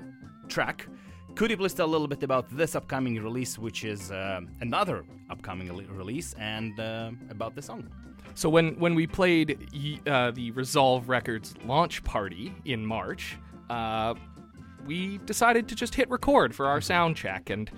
track. 0.47 0.87
Could 1.35 1.49
you 1.49 1.57
please 1.57 1.73
tell 1.73 1.87
a 1.87 1.93
little 1.95 2.07
bit 2.07 2.21
about 2.21 2.47
this 2.55 2.75
upcoming 2.75 3.15
release, 3.21 3.57
which 3.57 3.83
is 3.83 4.11
uh, 4.11 4.41
another 4.61 5.03
upcoming 5.31 5.67
release, 5.97 6.35
and 6.37 6.79
uh, 6.79 7.09
about 7.31 7.55
the 7.55 7.61
song? 7.61 7.89
So 8.35 8.49
when 8.49 8.77
when 8.79 8.93
we 8.93 9.07
played 9.07 9.57
uh, 10.05 10.29
the 10.29 10.51
Resolve 10.51 11.09
Records 11.09 11.55
launch 11.65 12.03
party 12.03 12.53
in 12.65 12.85
March, 12.85 13.35
uh, 13.71 14.13
we 14.85 15.17
decided 15.25 15.67
to 15.69 15.75
just 15.75 15.95
hit 15.95 16.07
record 16.11 16.53
for 16.53 16.67
our 16.67 16.81
sound 16.81 17.15
check, 17.15 17.49
and 17.49 17.71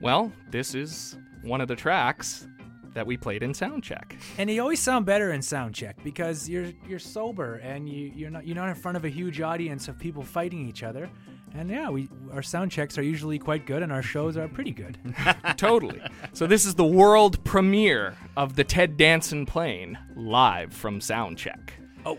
well, 0.00 0.32
this 0.50 0.74
is 0.74 1.18
one 1.42 1.60
of 1.60 1.68
the 1.68 1.76
tracks 1.76 2.48
that 2.94 3.06
we 3.06 3.18
played 3.18 3.42
in 3.42 3.52
sound 3.52 3.82
check. 3.82 4.16
And 4.38 4.48
you 4.48 4.62
always 4.62 4.80
sound 4.80 5.04
better 5.04 5.32
in 5.32 5.42
sound 5.42 5.74
check 5.74 6.02
because 6.02 6.48
you're 6.48 6.72
you're 6.88 6.98
sober 6.98 7.56
and 7.56 7.86
you, 7.86 8.10
you're 8.14 8.30
not 8.30 8.46
you're 8.46 8.56
not 8.56 8.70
in 8.70 8.74
front 8.74 8.96
of 8.96 9.04
a 9.04 9.10
huge 9.10 9.42
audience 9.42 9.88
of 9.88 9.98
people 9.98 10.22
fighting 10.22 10.66
each 10.66 10.82
other. 10.82 11.10
And 11.56 11.70
yeah, 11.70 11.88
we 11.88 12.08
our 12.32 12.42
sound 12.42 12.72
checks 12.72 12.98
are 12.98 13.02
usually 13.02 13.38
quite 13.38 13.64
good 13.64 13.82
and 13.82 13.92
our 13.92 14.02
shows 14.02 14.36
are 14.36 14.48
pretty 14.48 14.72
good. 14.72 14.98
totally. 15.56 16.00
So 16.32 16.46
this 16.46 16.66
is 16.66 16.74
the 16.74 16.84
world 16.84 17.42
premiere 17.44 18.16
of 18.36 18.56
the 18.56 18.64
Ted 18.64 18.96
Danson 18.96 19.46
plane 19.46 19.96
live 20.16 20.72
from 20.72 20.98
Soundcheck. 21.00 21.70
Oh, 22.04 22.18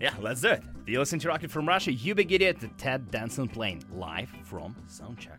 yeah, 0.00 0.14
let's 0.20 0.42
do 0.42 0.48
it. 0.48 0.62
You're 0.86 0.98
listening 0.98 1.20
to 1.20 1.28
Rocket 1.28 1.50
from 1.50 1.66
Russia. 1.66 1.92
You 1.92 2.14
big 2.14 2.30
idiot, 2.30 2.60
the 2.60 2.68
Ted 2.68 3.10
Danson 3.10 3.48
plane, 3.48 3.80
live 3.90 4.28
from 4.44 4.76
Soundcheck. 4.86 5.38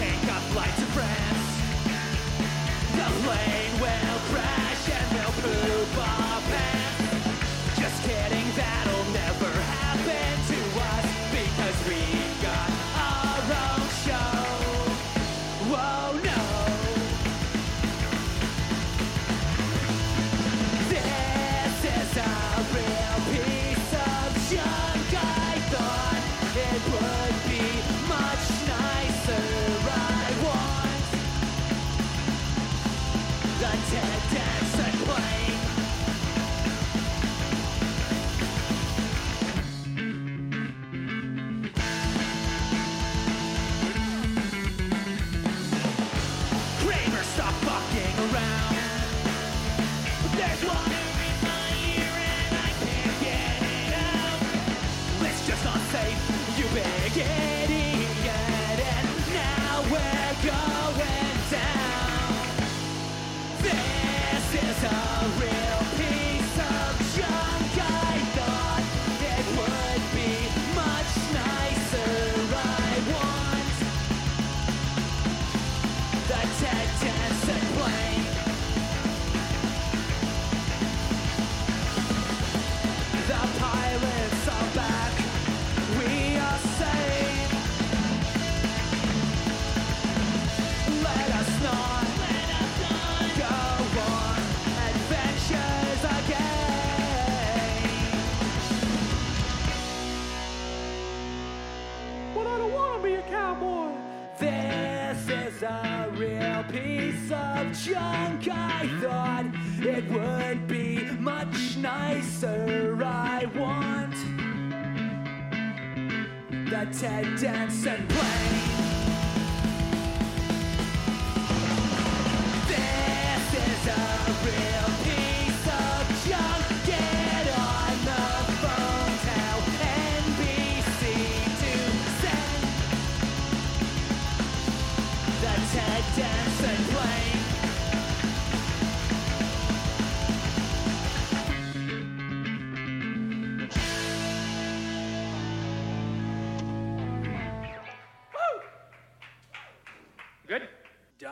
Take 0.00 0.22
a 0.22 0.40
flight 0.52 0.74
to 0.76 0.86
France? 0.96 1.46
The 2.96 3.06
plane 3.22 3.69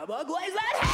Double 0.06 0.24
glaze 0.26 0.87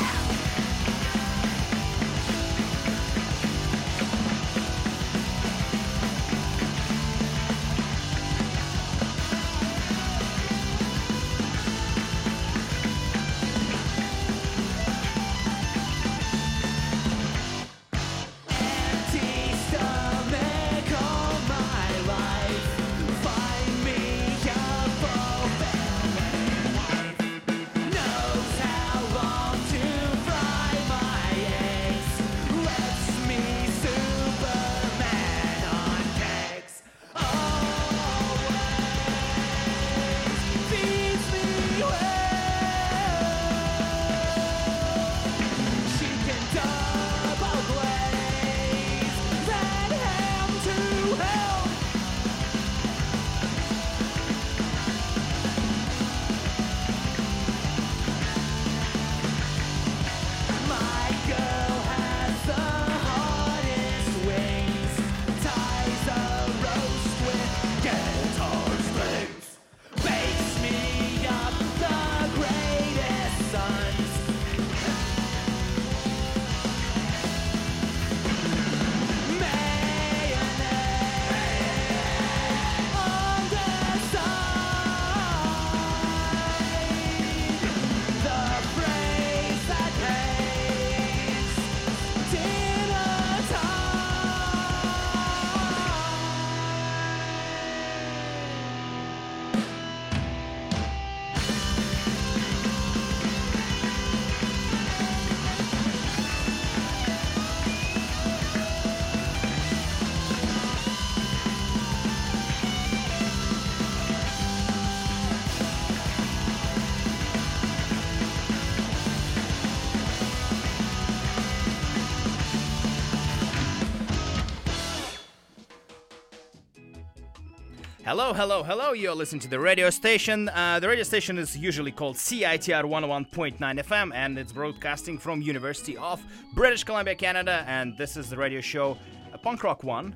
Hello, 128.17 128.33
hello, 128.33 128.63
hello. 128.63 128.93
You're 128.93 129.13
listening 129.13 129.41
to 129.41 129.49
the 129.49 129.59
radio 129.59 129.91
station. 129.91 130.49
Uh, 130.51 130.79
the 130.79 130.87
radio 130.87 131.03
station 131.03 131.37
is 131.37 131.59
usually 131.59 131.91
called 131.91 132.15
CITR 132.15 132.85
101.9 132.85 133.59
FM 133.59 134.15
and 134.15 134.39
it's 134.39 134.53
broadcasting 134.53 135.19
from 135.19 135.43
University 135.43 135.97
of 135.97 136.23
British 136.53 136.85
Columbia, 136.85 137.17
Canada. 137.17 137.65
And 137.67 137.99
this 137.99 138.17
is 138.17 138.31
the 138.31 138.37
radio 138.37 138.61
show, 138.61 138.97
uh, 139.33 139.39
Punk 139.39 139.65
Rock 139.65 139.83
One, 139.83 140.15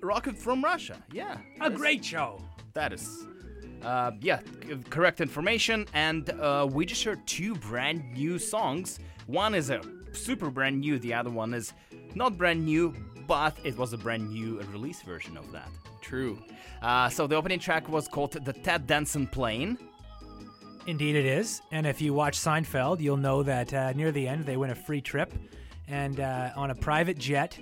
Rocket 0.00 0.38
from 0.38 0.64
Russia. 0.64 0.96
Yeah, 1.12 1.36
A 1.60 1.68
great 1.68 2.02
show. 2.02 2.40
that 2.72 2.94
is. 2.94 3.26
Uh, 3.82 4.12
yeah, 4.22 4.40
c- 4.66 4.78
correct 4.88 5.20
information. 5.20 5.84
And 5.92 6.30
uh, 6.30 6.66
we 6.72 6.86
just 6.86 7.04
heard 7.04 7.26
two 7.26 7.56
brand 7.56 8.10
new 8.14 8.38
songs. 8.38 9.00
One 9.26 9.54
is 9.54 9.68
a 9.68 9.82
super 10.12 10.48
brand 10.48 10.80
new, 10.80 10.98
the 10.98 11.12
other 11.12 11.28
one 11.28 11.52
is 11.52 11.74
not 12.14 12.38
brand 12.38 12.64
new, 12.64 12.94
but 13.26 13.54
it 13.64 13.76
was 13.76 13.92
a 13.92 13.98
brand 13.98 14.30
new 14.30 14.62
release 14.72 15.02
version 15.02 15.36
of 15.36 15.52
that. 15.52 15.68
True. 16.00 16.38
Uh, 16.86 17.08
so 17.08 17.26
the 17.26 17.34
opening 17.34 17.58
track 17.58 17.88
was 17.88 18.06
called 18.06 18.30
The 18.32 18.52
Ted 18.52 18.86
Danson 18.86 19.26
Plane. 19.26 19.76
Indeed, 20.86 21.16
it 21.16 21.26
is. 21.26 21.60
And 21.72 21.84
if 21.84 22.00
you 22.00 22.14
watch 22.14 22.38
Seinfeld, 22.38 23.00
you'll 23.00 23.16
know 23.16 23.42
that 23.42 23.74
uh, 23.74 23.92
near 23.94 24.12
the 24.12 24.28
end 24.28 24.46
they 24.46 24.56
win 24.56 24.70
a 24.70 24.74
free 24.76 25.00
trip, 25.00 25.34
and 25.88 26.20
uh, 26.20 26.50
on 26.54 26.70
a 26.70 26.76
private 26.76 27.18
jet, 27.18 27.58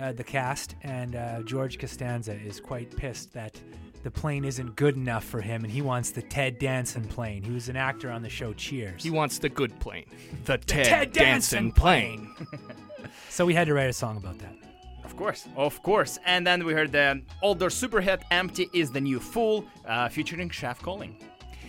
uh, 0.00 0.10
the 0.10 0.24
cast 0.24 0.74
and 0.82 1.14
uh, 1.14 1.42
George 1.42 1.78
Costanza 1.78 2.32
is 2.32 2.58
quite 2.58 2.94
pissed 2.96 3.32
that 3.32 3.60
the 4.02 4.10
plane 4.10 4.44
isn't 4.44 4.74
good 4.74 4.96
enough 4.96 5.22
for 5.22 5.40
him, 5.40 5.62
and 5.62 5.72
he 5.72 5.80
wants 5.80 6.10
the 6.10 6.22
Ted 6.22 6.58
Danson 6.58 7.04
plane. 7.04 7.44
He 7.44 7.52
was 7.52 7.68
an 7.68 7.76
actor 7.76 8.10
on 8.10 8.22
the 8.22 8.28
show 8.28 8.52
Cheers. 8.54 9.04
He 9.04 9.10
wants 9.10 9.38
the 9.38 9.50
good 9.50 9.78
plane. 9.78 10.06
The 10.46 10.58
Ted, 10.58 10.86
Ted 10.86 11.12
Danson 11.12 11.66
Danson 11.66 11.72
plane. 11.72 12.34
so 13.28 13.46
we 13.46 13.54
had 13.54 13.68
to 13.68 13.74
write 13.74 13.88
a 13.88 13.92
song 13.92 14.16
about 14.16 14.40
that. 14.40 14.73
Of 15.04 15.16
course, 15.16 15.46
of 15.56 15.82
course. 15.82 16.18
And 16.24 16.46
then 16.46 16.64
we 16.64 16.72
heard 16.72 16.90
the 16.92 17.22
older 17.42 17.70
super 17.70 18.00
hit 18.00 18.22
Empty 18.30 18.68
is 18.72 18.90
the 18.90 19.00
New 19.00 19.20
Full 19.20 19.64
uh, 19.86 20.08
featuring 20.08 20.48
Chef 20.50 20.80
Calling. 20.80 21.16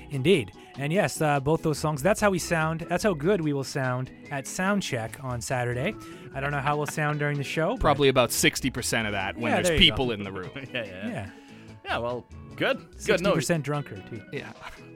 Indeed. 0.09 0.51
And 0.77 0.91
yes, 0.93 1.21
uh, 1.21 1.39
both 1.39 1.61
those 1.63 1.77
songs, 1.77 2.01
that's 2.01 2.21
how 2.21 2.29
we 2.29 2.39
sound. 2.39 2.81
That's 2.89 3.03
how 3.03 3.13
good 3.13 3.41
we 3.41 3.53
will 3.53 3.63
sound 3.63 4.11
at 4.31 4.45
Soundcheck 4.45 5.23
on 5.23 5.41
Saturday. 5.41 5.93
I 6.33 6.39
don't 6.39 6.51
know 6.51 6.59
how 6.59 6.75
we'll 6.77 6.85
sound 6.87 7.19
during 7.19 7.37
the 7.37 7.43
show. 7.43 7.77
Probably 7.77 8.09
about 8.09 8.29
60% 8.29 9.05
of 9.05 9.11
that 9.13 9.35
when 9.37 9.51
Yeah, 9.51 9.55
there's 9.55 9.67
there 9.67 9.75
you 9.75 9.79
people 9.91 10.07
go. 10.07 10.11
in 10.13 10.23
the 10.23 10.31
room. 10.31 10.49
Yeah, 10.55 10.83
yeah. 10.85 11.07
Yeah. 11.07 11.29
Yeah, 11.85 11.97
well, 11.99 12.25
good. 12.55 12.79
Good. 13.05 13.21
No, 13.21 13.33
60% 13.35 13.63
drunker, 13.63 14.01
too. 14.09 14.21
Yeah. 14.33 14.51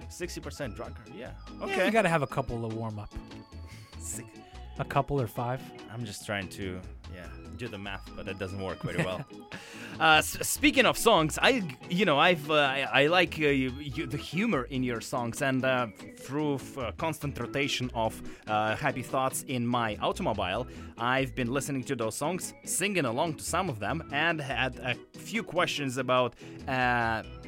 60% 0.10 0.76
drunker. 0.76 1.04
Yeah. 1.16 1.32
Yeah, 1.60 1.64
Okay. 1.66 1.86
you 1.86 1.92
got 1.92 2.02
to 2.04 2.10
have 2.10 2.24
a 2.24 2.28
couple 2.28 2.66
of 2.66 2.74
warm 2.74 2.98
up. 3.00 3.14
Six- 4.00 4.28
A 4.80 4.86
couple 4.86 5.20
or 5.22 5.28
five. 5.28 5.62
I'm 5.94 6.04
just 6.06 6.26
trying 6.26 6.48
to, 6.50 6.64
yeah, 6.74 6.80
do 7.60 7.68
the 7.68 7.78
math, 7.78 8.10
but 8.16 8.26
that 8.26 8.40
doesn't 8.40 8.62
work 8.62 8.82
very 8.82 9.04
well. 9.04 9.22
uh, 10.00 10.16
s- 10.20 10.38
speaking 10.48 10.86
of 10.86 10.98
songs, 10.98 11.38
I, 11.42 11.62
you 11.90 12.06
know, 12.06 12.18
I've, 12.18 12.50
uh, 12.50 12.54
I, 12.56 13.04
I 13.04 13.08
like 13.08 13.36
uh, 13.38 13.44
you, 13.48 13.72
you, 13.80 14.08
the 14.08 14.18
humor 14.18 14.64
in 14.64 14.82
your 14.84 15.02
songs, 15.02 15.42
and 15.42 15.64
uh, 15.64 15.88
through 16.18 16.56
f- 16.56 16.78
uh, 16.78 16.92
constant 16.98 17.38
rotation 17.40 17.92
of 17.94 18.22
uh, 18.48 18.76
happy 18.76 19.04
thoughts 19.04 19.44
in 19.48 19.68
my 19.68 19.98
automobile, 19.98 20.68
I've 20.98 21.36
been 21.36 21.52
listening 21.52 21.84
to 21.86 21.96
those 21.96 22.16
songs, 22.16 22.54
singing 22.64 23.06
along 23.06 23.36
to 23.36 23.44
some 23.44 23.70
of 23.70 23.80
them, 23.80 24.04
and 24.12 24.40
had 24.40 24.78
a 24.80 24.96
few 25.20 25.44
questions 25.44 25.98
about 25.98 26.34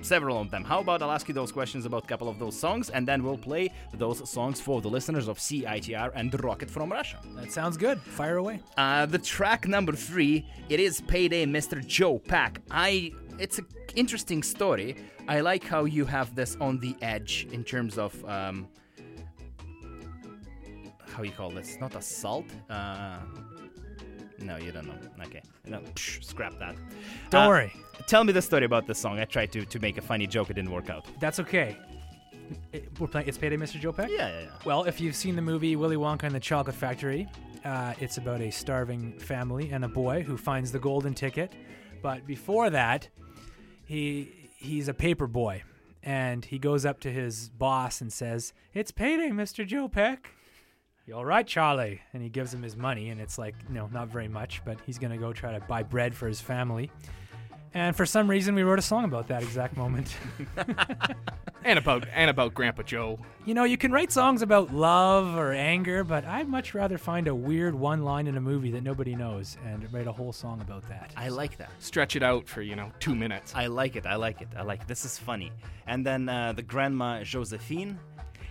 several 0.02 0.40
of 0.40 0.52
them. 0.52 0.64
How 0.64 0.80
about 0.82 1.02
I'll 1.02 1.12
ask 1.12 1.28
you 1.28 1.34
those 1.34 1.52
questions 1.52 1.86
about 1.86 2.04
a 2.04 2.08
couple 2.08 2.30
of 2.30 2.40
those 2.40 2.58
songs, 2.58 2.90
and 2.90 3.08
then 3.08 3.24
we'll 3.24 3.38
play 3.38 3.72
those 3.94 4.30
songs 4.30 4.60
for 4.60 4.82
the 4.82 4.90
listeners 4.90 5.28
of 5.28 5.38
CITR 5.38 6.12
and 6.16 6.44
Rocket 6.44 6.70
from 6.70 6.92
Russia. 6.92 7.20
That 7.36 7.52
sounds 7.52 7.78
good. 7.78 8.00
Fire 8.00 8.38
away. 8.38 8.62
Uh, 8.78 9.06
the 9.06 9.18
track 9.18 9.68
number 9.68 9.94
three, 9.94 10.46
it 10.70 10.80
is 10.80 11.02
Payday 11.02 11.46
Mr. 11.46 11.84
Jopeck. 11.84 12.58
I, 12.70 13.12
it's 13.40 13.60
an 13.60 13.68
interesting 13.96 14.44
story. 14.44 14.96
I 15.28 15.42
like 15.42 15.64
how 15.64 15.86
you 15.86 16.06
have 16.06 16.36
this 16.36 16.58
on 16.60 16.80
the 16.80 16.96
edge 17.02 17.48
in 17.52 17.64
terms 17.64 17.98
of, 17.98 18.14
um, 18.26 18.68
how 21.08 21.24
you 21.24 21.32
call 21.32 21.52
this? 21.52 21.78
Not 21.80 21.96
assault. 21.96 22.46
Uh, 22.70 23.20
no, 24.40 24.58
you 24.58 24.72
don't 24.72 24.88
know. 24.88 24.96
Okay, 25.26 25.42
no, 25.66 25.80
psh, 25.96 26.24
scrap 26.24 26.58
that. 26.60 26.76
Don't 27.30 27.46
Uh, 27.46 27.50
worry. 27.50 27.74
Tell 28.08 28.24
me 28.24 28.34
the 28.34 28.42
story 28.42 28.66
about 28.66 28.88
this 28.88 28.98
song. 29.00 29.20
I 29.20 29.26
tried 29.26 29.52
to 29.54 29.66
to 29.66 29.80
make 29.80 29.98
a 29.98 30.02
funny 30.02 30.28
joke. 30.28 30.50
It 30.50 30.54
didn't 30.56 30.72
work 30.72 30.90
out. 30.90 31.06
That's 31.20 31.40
okay. 31.40 31.78
It- 32.74 32.90
we're 33.00 33.08
playing. 33.08 33.28
It's 33.28 33.38
Payday, 33.38 33.58
Mr. 33.58 33.80
Jopeck. 33.80 34.10
Yeah, 34.10 34.28
yeah, 34.28 34.40
yeah. 34.42 34.50
Well, 34.66 34.84
if 34.84 35.00
you've 35.00 35.16
seen 35.16 35.36
the 35.36 35.42
movie 35.42 35.76
Willy 35.76 35.96
Wonka 35.96 36.24
and 36.24 36.36
the 36.36 36.40
Chocolate 36.40 36.76
Factory, 36.76 37.28
uh, 37.64 37.94
it's 38.00 38.18
about 38.18 38.42
a 38.42 38.50
starving 38.52 39.18
family 39.20 39.70
and 39.72 39.86
a 39.86 39.88
boy 39.88 40.24
who 40.24 40.36
finds 40.36 40.72
the 40.72 40.80
golden 40.80 41.14
ticket. 41.14 41.54
But 42.02 42.26
before 42.26 42.70
that, 42.72 43.08
he 43.86 44.50
he's 44.58 44.88
a 44.88 44.94
paper 44.94 45.28
boy, 45.28 45.64
and 46.04 46.44
he 46.44 46.60
goes 46.60 46.86
up 46.86 47.00
to 47.02 47.12
his 47.12 47.50
boss 47.50 48.02
and 48.02 48.12
says, 48.12 48.54
"It's 48.74 48.92
payday, 48.92 49.30
Mr. 49.30 49.66
Jopeck." 49.68 50.18
You 51.06 51.16
all 51.16 51.26
right, 51.26 51.46
Charlie? 51.46 52.02
And 52.14 52.22
he 52.22 52.30
gives 52.30 52.54
him 52.54 52.62
his 52.62 52.76
money, 52.78 53.10
and 53.10 53.20
it's 53.20 53.38
like, 53.38 53.56
no, 53.70 53.88
not 53.92 54.08
very 54.08 54.28
much, 54.28 54.62
but 54.64 54.78
he's 54.86 55.00
gonna 55.00 55.18
go 55.18 55.34
try 55.34 55.52
to 55.52 55.60
buy 55.62 55.84
bread 55.84 56.14
for 56.14 56.28
his 56.28 56.40
family. 56.40 56.92
And 57.74 57.96
for 57.96 58.06
some 58.06 58.30
reason, 58.30 58.54
we 58.54 58.64
wrote 58.64 58.80
a 58.80 58.84
song 58.84 59.06
about 59.06 59.28
that 59.30 59.44
exact 59.44 59.78
moment. 59.78 60.16
And 61.64 61.78
about 61.78 62.08
and 62.12 62.30
about 62.30 62.56
Grandpa 62.56 62.82
Joe. 62.82 63.20
You 63.46 63.54
know, 63.54 63.66
you 63.66 63.78
can 63.78 63.92
write 63.92 64.12
songs 64.12 64.42
about 64.42 64.74
love 64.74 65.38
or 65.38 65.54
anger, 65.54 66.04
but 66.04 66.26
I'd 66.26 66.48
much 66.48 66.74
rather 66.74 66.98
find 66.98 67.28
a 67.28 67.36
weird 67.36 67.76
one 67.76 68.04
line 68.04 68.26
in 68.26 68.36
a 68.36 68.42
movie 68.42 68.72
that 68.72 68.82
nobody 68.82 69.16
knows 69.16 69.58
and 69.68 69.88
write 69.94 70.08
a 70.08 70.12
whole 70.12 70.34
song 70.34 70.60
about 70.62 70.88
that. 70.90 71.14
I 71.16 71.30
like 71.30 71.58
that. 71.58 71.70
Stretch 71.78 72.16
it 72.16 72.24
out 72.24 72.48
for, 72.48 72.64
you 72.64 72.76
know, 72.76 72.92
two 73.00 73.14
minutes. 73.14 73.54
I 73.56 73.68
like 73.68 73.96
it. 73.96 74.08
I 74.08 74.16
like 74.16 74.42
it. 74.42 74.48
I 74.58 74.64
like 74.64 74.82
it. 74.82 74.88
This 74.88 75.06
is 75.06 75.20
funny. 75.20 75.52
And 75.86 76.04
then 76.04 76.28
uh, 76.28 76.54
the 76.54 76.64
grandma 76.64 77.24
Josephine. 77.24 78.00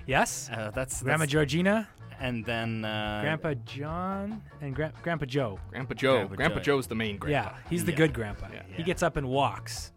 Yes? 0.07 0.49
Uh, 0.53 0.71
that's 0.71 1.03
Grandma 1.03 1.27
Georgina, 1.27 1.89
and 2.21 2.45
then 2.45 2.85
uh, 2.85 3.21
Grandpa 3.23 3.55
John, 3.65 4.43
and 4.61 4.75
Gra- 4.75 4.93
Grandpa 5.03 5.25
Joe. 5.27 5.59
Grandpa 5.71 5.95
Joe. 5.95 6.13
Grandpa 6.19 6.35
Grandpa, 6.37 6.59
Joe. 6.59 6.63
Joe's 6.77 6.87
the 6.87 6.95
main 6.95 7.17
grandpa. 7.19 7.51
Yeah, 7.51 7.57
he's 7.69 7.85
the 7.85 7.93
Yeah. 7.93 7.97
good 7.99 8.13
grandpa. 8.13 8.47
Yeah. 8.53 8.63
He 8.77 8.83
gets 8.83 9.03
up 9.03 9.17
and 9.17 9.29
walks. 9.29 9.93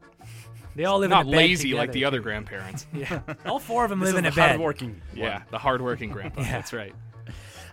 They 0.75 0.85
all 0.85 0.97
live 0.97 1.11
Not 1.11 1.21
in 1.21 1.27
a 1.27 1.31
bed 1.31 1.35
Not 1.37 1.37
lazy 1.43 1.73
like 1.75 1.91
the 1.91 2.05
other 2.05 2.19
grandparents. 2.19 2.87
Yeah, 2.93 3.19
all 3.45 3.59
four 3.59 3.83
of 3.83 3.89
them 3.91 3.99
This 3.99 4.07
live 4.07 4.15
is 4.15 4.19
in 4.19 4.25
a 4.25 4.29
the 4.31 4.35
bed. 4.35 4.47
hardworking. 4.49 5.01
yeah, 5.13 5.43
the 5.51 5.59
hardworking 5.59 6.09
grandpa. 6.09 6.41
Yeah. 6.43 6.51
That's 6.51 6.73
right. 6.73 6.95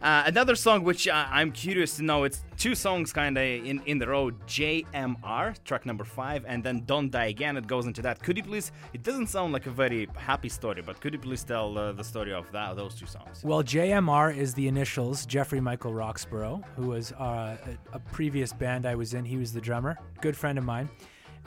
Uh, 0.03 0.23
another 0.25 0.55
song 0.55 0.83
which 0.83 1.07
uh, 1.07 1.27
I'm 1.31 1.53
curious 1.53 1.97
to 1.97 2.03
know. 2.03 2.25
It's 2.25 2.43
two 2.57 2.75
songs 2.75 3.13
kind 3.13 3.37
of 3.37 3.45
in 3.45 3.83
in 3.85 3.99
the 3.99 4.09
row. 4.09 4.31
JMR 4.47 5.63
track 5.65 5.85
number 5.85 6.05
five, 6.05 6.45
and 6.49 6.65
then 6.65 6.85
Don't 6.87 7.11
Die 7.11 7.27
Again. 7.27 7.59
It 7.59 7.67
goes 7.67 7.87
into 7.87 8.01
that. 8.03 8.23
Could 8.23 8.39
you 8.39 8.43
please? 8.43 8.73
It 8.95 9.03
doesn't 9.03 9.27
sound 9.27 9.53
like 9.53 9.67
a 9.67 9.71
very 9.71 10.09
happy 10.17 10.49
story, 10.49 10.81
but 10.81 11.01
could 11.01 11.13
you 11.13 11.19
please 11.19 11.45
tell 11.45 11.77
uh, 11.77 11.93
the 11.93 12.05
story 12.05 12.33
of 12.33 12.51
that 12.53 12.77
those 12.77 12.95
two 12.95 13.07
songs? 13.07 13.43
Well, 13.45 13.63
JMR 13.63 14.35
is 14.35 14.55
the 14.55 14.69
initials, 14.69 15.27
Jeffrey 15.27 15.61
Michael 15.61 15.93
Roxborough, 15.93 16.65
who 16.77 16.89
was 16.89 17.13
uh, 17.13 17.59
a, 17.93 17.97
a 17.97 17.99
previous 17.99 18.55
band 18.55 18.87
I 18.87 18.95
was 18.95 19.13
in. 19.13 19.27
He 19.27 19.37
was 19.37 19.53
the 19.53 19.61
drummer, 19.61 19.99
good 20.23 20.37
friend 20.37 20.57
of 20.57 20.65
mine. 20.65 20.89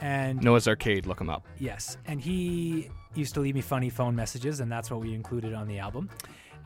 And 0.02 0.42
Noah's 0.44 0.68
Arcade, 0.68 1.06
look 1.08 1.20
him 1.22 1.30
up. 1.30 1.48
Yes, 1.60 1.98
and 2.06 2.22
he 2.22 2.90
used 3.16 3.34
to 3.36 3.40
leave 3.40 3.56
me 3.56 3.62
funny 3.62 3.90
phone 3.90 4.16
messages, 4.16 4.60
and 4.60 4.72
that's 4.72 4.92
what 4.92 5.00
we 5.02 5.14
included 5.14 5.54
on 5.54 5.68
the 5.68 5.80
album. 5.80 6.10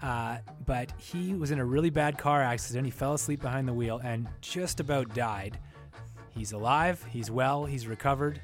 Uh, 0.01 0.37
but 0.65 0.91
he 0.97 1.33
was 1.33 1.51
in 1.51 1.59
a 1.59 1.65
really 1.65 1.89
bad 1.89 2.17
car 2.17 2.41
accident. 2.41 2.85
He 2.85 2.91
fell 2.91 3.13
asleep 3.13 3.41
behind 3.41 3.67
the 3.67 3.73
wheel 3.73 3.99
and 4.03 4.27
just 4.41 4.79
about 4.79 5.13
died. 5.13 5.57
He's 6.29 6.51
alive, 6.51 7.03
he's 7.09 7.31
well, 7.31 7.65
he's 7.65 7.87
recovered, 7.87 8.39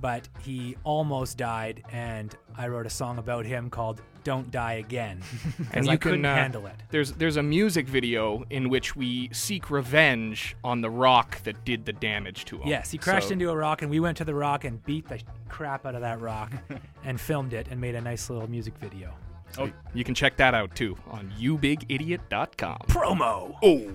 but 0.00 0.28
he 0.42 0.76
almost 0.84 1.38
died, 1.38 1.82
and 1.90 2.34
I 2.56 2.68
wrote 2.68 2.84
a 2.86 2.90
song 2.90 3.16
about 3.16 3.46
him 3.46 3.70
called 3.70 4.02
"Don't 4.24 4.50
Die 4.50 4.72
Again" 4.74 5.22
because 5.58 5.88
I 5.88 5.96
couldn't 5.96 6.26
uh, 6.26 6.34
handle 6.34 6.66
it. 6.66 6.74
There's 6.90 7.12
there's 7.12 7.38
a 7.38 7.42
music 7.42 7.88
video 7.88 8.44
in 8.50 8.68
which 8.68 8.94
we 8.94 9.30
seek 9.32 9.70
revenge 9.70 10.54
on 10.62 10.82
the 10.82 10.90
rock 10.90 11.42
that 11.44 11.64
did 11.64 11.86
the 11.86 11.94
damage 11.94 12.44
to 12.46 12.58
him. 12.58 12.68
Yes, 12.68 12.90
he 12.90 12.98
crashed 12.98 13.28
So- 13.28 13.32
into 13.32 13.48
a 13.48 13.56
rock, 13.56 13.80
and 13.80 13.90
we 13.90 14.00
went 14.00 14.18
to 14.18 14.24
the 14.26 14.34
rock 14.34 14.64
and 14.66 14.84
beat 14.84 15.08
the 15.08 15.20
crap 15.48 15.86
out 15.86 15.94
of 15.94 16.02
that 16.02 16.20
rock, 16.20 16.52
and 17.04 17.18
filmed 17.18 17.54
it 17.54 17.68
and 17.70 17.80
made 17.80 17.94
a 17.94 18.02
nice 18.02 18.28
little 18.28 18.50
music 18.50 18.76
video. 18.76 19.14
So 19.52 19.70
you 19.94 20.04
can 20.04 20.14
check 20.14 20.36
that 20.36 20.54
out 20.54 20.74
too 20.74 20.96
on 21.10 21.32
youbigidiot.com. 21.38 22.78
Promo. 22.88 23.56
Oh, 23.62 23.92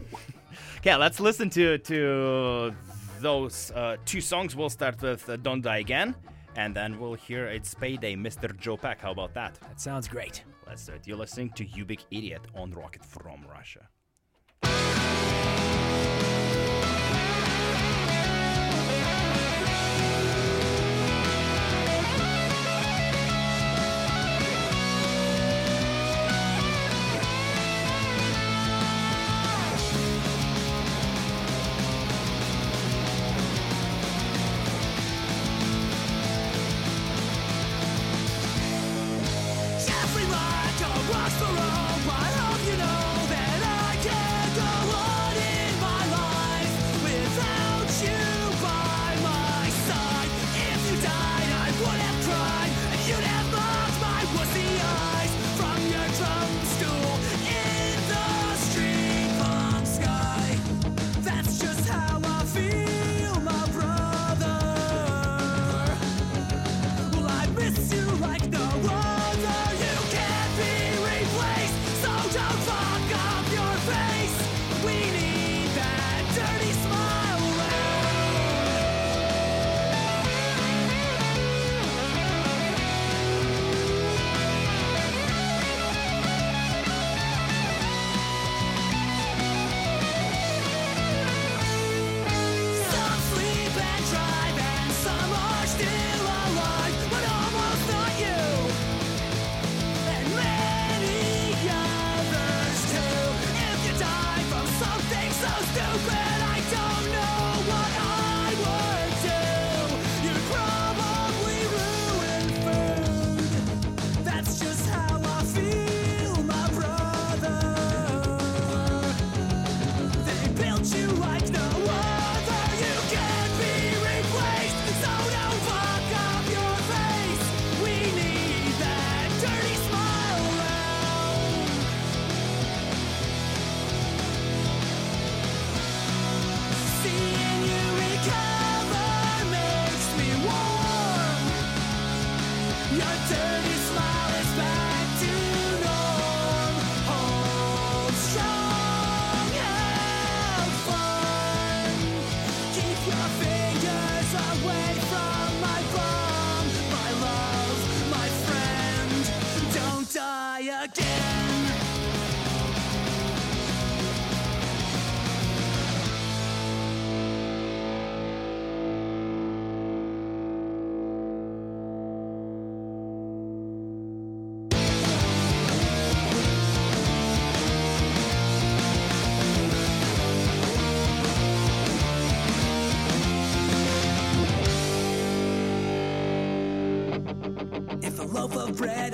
Okay, 0.78 0.96
let's 0.96 1.20
listen 1.20 1.50
to 1.52 1.78
to 1.80 2.74
those 3.20 3.72
uh, 3.72 3.98
two 4.06 4.22
songs. 4.22 4.56
We'll 4.56 4.70
start 4.70 5.02
with 5.02 5.28
uh, 5.28 5.36
"Don't 5.38 5.62
Die 5.62 5.78
Again," 5.80 6.16
and 6.56 6.76
then 6.76 7.00
we'll 7.00 7.16
hear 7.16 7.48
"It's 7.48 7.74
Payday," 7.74 8.16
Mr. 8.16 8.54
Jopeck. 8.56 9.00
How 9.02 9.12
about 9.12 9.34
that? 9.34 9.56
That 9.62 9.82
sounds 9.82 10.08
great. 10.08 10.44
Let's 10.68 10.86
do 10.86 10.94
it. 10.94 11.08
You're 11.08 11.18
listening 11.18 11.50
to 11.52 11.66
"You 11.66 11.86
Big 11.86 12.02
Idiot" 12.12 12.42
on 12.56 12.72
Rocket 12.72 13.04
from 13.04 13.46
Russia. 13.50 13.90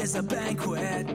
Is 0.02 0.16
a 0.16 0.24
banquet. 0.24 1.11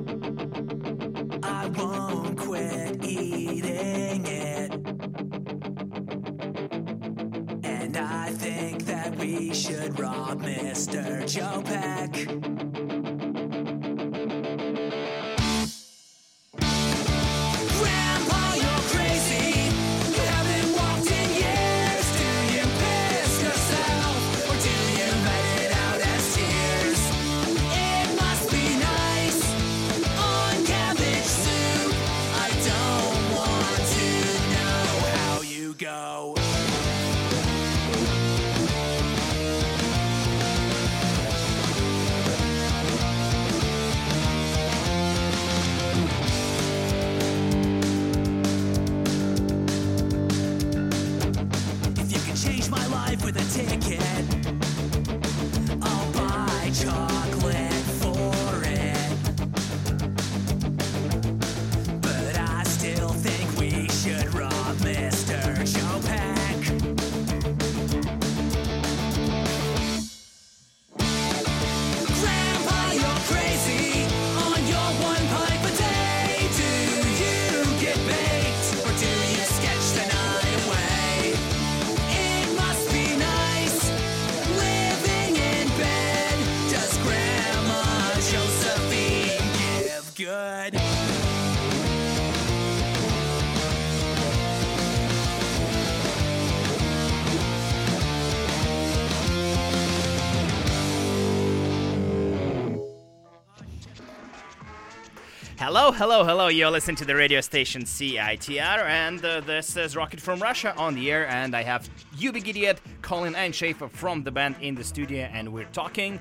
Hello, 105.79 105.93
hello, 105.93 106.25
hello. 106.25 106.49
You're 106.49 106.71
listening 106.71 106.97
to 106.97 107.05
the 107.05 107.15
radio 107.15 107.43
station 107.43 107.83
CITR, 107.83 108.87
and 108.87 109.23
uh, 109.23 109.41
this 109.43 109.77
is 109.77 109.95
Rocket 109.95 110.23
from 110.23 110.41
Russia 110.41 110.75
on 110.79 110.95
the 110.95 111.13
air. 111.13 111.29
And 111.29 111.55
I 111.55 111.63
have 111.65 111.87
You 112.17 112.33
Big 112.33 112.49
Idiot, 112.49 112.81
Colin, 113.03 113.35
and 113.35 113.55
Shafer 113.55 113.87
from 113.87 114.23
the 114.23 114.31
band 114.31 114.57
in 114.63 114.75
the 114.75 114.83
studio, 114.83 115.29
and 115.31 115.53
we're 115.53 115.69
talking, 115.75 116.19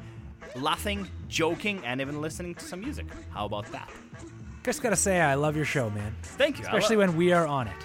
laughing, 0.58 1.08
joking, 1.30 1.82
and 1.86 2.02
even 2.02 2.20
listening 2.20 2.56
to 2.56 2.66
some 2.66 2.82
music. 2.82 3.06
How 3.30 3.46
about 3.46 3.72
that? 3.72 3.90
Just 4.66 4.84
gotta 4.84 4.98
say, 4.98 5.22
I 5.22 5.36
love 5.36 5.56
your 5.56 5.64
show, 5.64 5.90
man. 5.90 6.14
Thank 6.22 6.60
you. 6.60 6.66
Especially 6.66 6.98
when 6.98 7.16
we 7.16 7.32
are 7.32 7.48
on 7.48 7.70
it. 7.70 7.78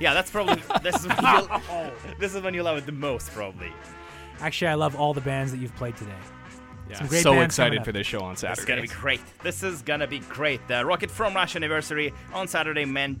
yeah, 0.00 0.14
that's 0.14 0.28
probably 0.32 0.60
this 0.82 0.96
is 0.96 1.06
when 1.06 1.24
you 1.24 1.92
this 2.18 2.34
is 2.34 2.42
when 2.42 2.52
you 2.52 2.64
love 2.64 2.78
it 2.78 2.86
the 2.86 2.90
most, 2.90 3.30
probably. 3.30 3.72
Actually, 4.40 4.68
I 4.68 4.74
love 4.74 4.96
all 4.96 5.14
the 5.14 5.20
bands 5.20 5.52
that 5.52 5.58
you've 5.58 5.76
played 5.76 5.96
today. 5.96 6.10
Yeah, 6.92 6.98
Some 6.98 7.06
great 7.08 7.22
so 7.22 7.40
excited 7.40 7.84
for 7.84 7.92
this 7.92 8.06
show 8.06 8.20
on 8.20 8.32
This 8.34 8.40
Saturday. 8.40 8.60
is 8.60 8.66
gonna 8.66 8.82
be 8.82 8.88
great. 8.88 9.20
This 9.42 9.62
is 9.62 9.82
gonna 9.82 10.06
be 10.06 10.18
great. 10.20 10.60
The 10.68 10.84
Rocket 10.84 11.10
from 11.10 11.34
Russia 11.34 11.56
anniversary 11.58 12.12
on 12.34 12.46
Saturday, 12.46 12.84
man, 12.84 13.20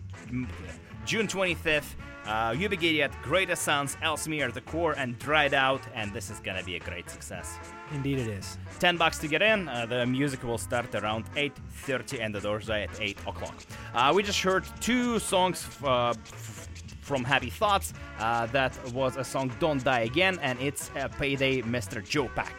June 1.06 1.26
25th. 1.26 1.94
Uh, 2.26 2.54
You 2.56 2.68
Big 2.68 2.84
Idiot, 2.84 3.10
Greatest 3.22 3.62
Sons, 3.62 3.96
Ellesmere, 4.00 4.52
The 4.52 4.60
Corps, 4.60 4.92
and 4.92 5.18
Dried 5.18 5.54
Out, 5.54 5.80
and 5.92 6.12
this 6.12 6.30
is 6.30 6.38
gonna 6.38 6.62
be 6.62 6.76
a 6.76 6.78
great 6.78 7.10
success. 7.10 7.58
Indeed, 7.92 8.18
it 8.20 8.28
is. 8.28 8.58
10 8.78 8.96
bucks 8.96 9.18
to 9.18 9.26
get 9.26 9.42
in. 9.42 9.66
Uh, 9.68 9.86
the 9.86 10.06
music 10.06 10.44
will 10.44 10.56
start 10.58 10.94
around 10.94 11.24
8.30 11.34 12.20
and 12.20 12.32
the 12.32 12.40
doors 12.40 12.70
are 12.70 12.78
at 12.78 12.90
8 13.00 13.18
o'clock. 13.26 13.56
Uh, 13.92 14.12
we 14.14 14.22
just 14.22 14.40
heard 14.40 14.64
two 14.80 15.18
songs 15.18 15.64
f- 15.68 15.84
uh, 15.84 16.10
f- 16.10 16.68
from 17.00 17.24
Happy 17.24 17.50
Thoughts. 17.50 17.92
Uh, 18.20 18.46
that 18.46 18.72
was 18.92 19.16
a 19.16 19.24
song 19.24 19.50
Don't 19.58 19.82
Die 19.82 20.00
Again 20.00 20.38
and 20.42 20.60
it's 20.60 20.90
uh, 20.96 21.08
Payday 21.08 21.62
Mr. 21.62 22.00
Jopeck. 22.06 22.52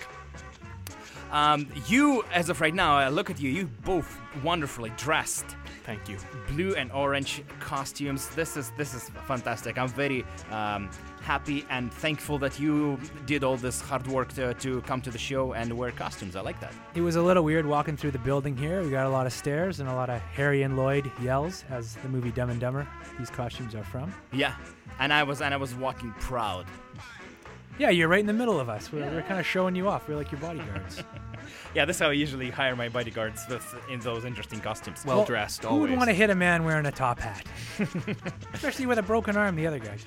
Um, 1.33 1.67
you, 1.87 2.23
as 2.31 2.49
of 2.49 2.61
right 2.61 2.75
now, 2.75 2.95
I 2.95 3.09
look 3.09 3.31
at 3.31 3.41
you, 3.41 3.49
you 3.49 3.65
both 3.83 4.19
wonderfully 4.43 4.93
dressed. 4.97 5.45
Thank 5.83 6.07
you. 6.07 6.17
Blue 6.47 6.75
and 6.75 6.91
orange 6.91 7.43
costumes. 7.59 8.29
This 8.29 8.55
is 8.55 8.71
this 8.77 8.93
is 8.93 9.09
fantastic. 9.27 9.77
I'm 9.79 9.89
very 9.89 10.23
um, 10.51 10.89
happy 11.21 11.65
and 11.71 11.91
thankful 11.91 12.37
that 12.37 12.59
you 12.59 12.99
did 13.25 13.43
all 13.43 13.57
this 13.57 13.81
hard 13.81 14.05
work 14.07 14.31
to, 14.33 14.53
to 14.53 14.81
come 14.81 15.01
to 15.01 15.09
the 15.09 15.17
show 15.17 15.53
and 15.53 15.75
wear 15.75 15.91
costumes. 15.91 16.35
I 16.35 16.41
like 16.41 16.59
that. 16.61 16.73
It 16.93 17.01
was 17.01 17.15
a 17.15 17.21
little 17.21 17.43
weird 17.43 17.65
walking 17.65 17.97
through 17.97 18.11
the 18.11 18.19
building 18.19 18.55
here. 18.55 18.83
We 18.83 18.91
got 18.91 19.07
a 19.07 19.09
lot 19.09 19.25
of 19.25 19.33
stairs 19.33 19.79
and 19.79 19.89
a 19.89 19.95
lot 19.95 20.09
of 20.11 20.21
Harry 20.21 20.61
and 20.61 20.77
Lloyd 20.77 21.11
yells, 21.21 21.65
as 21.69 21.95
the 21.95 22.09
movie 22.09 22.31
Dumb 22.31 22.51
and 22.51 22.61
Dumber. 22.61 22.87
These 23.17 23.31
costumes 23.31 23.73
are 23.73 23.83
from. 23.83 24.13
Yeah, 24.31 24.55
and 24.99 25.11
I 25.11 25.23
was 25.23 25.41
and 25.41 25.53
I 25.53 25.57
was 25.57 25.73
walking 25.73 26.11
proud. 26.19 26.67
Yeah, 27.79 27.89
you're 27.89 28.07
right 28.07 28.19
in 28.19 28.27
the 28.27 28.33
middle 28.33 28.59
of 28.59 28.69
us. 28.69 28.91
We're, 28.91 29.09
we're 29.09 29.23
kind 29.23 29.39
of 29.39 29.45
showing 29.45 29.75
you 29.75 29.87
off. 29.87 30.07
We're 30.07 30.15
like 30.15 30.31
your 30.31 30.41
bodyguards. 30.41 31.03
Yeah, 31.75 31.85
this 31.85 31.97
is 31.97 31.99
how 32.01 32.09
I 32.09 32.13
usually 32.13 32.49
hire 32.51 32.75
my 32.75 32.87
bodyguards 32.87 33.45
with 33.49 33.75
in 33.89 33.99
those 33.99 34.25
interesting 34.25 34.61
costumes. 34.61 35.03
Well, 35.05 35.25
dressed 35.25 35.63
Who 35.63 35.69
always. 35.69 35.89
would 35.89 35.97
want 35.97 36.09
to 36.09 36.13
hit 36.13 36.29
a 36.29 36.35
man 36.35 36.63
wearing 36.63 36.85
a 36.85 36.91
top 36.91 37.19
hat? 37.19 37.45
Especially 38.53 38.85
with 38.85 38.97
a 38.99 39.01
broken 39.01 39.35
arm, 39.35 39.55
the 39.55 39.67
other 39.67 39.79
guy. 39.79 39.97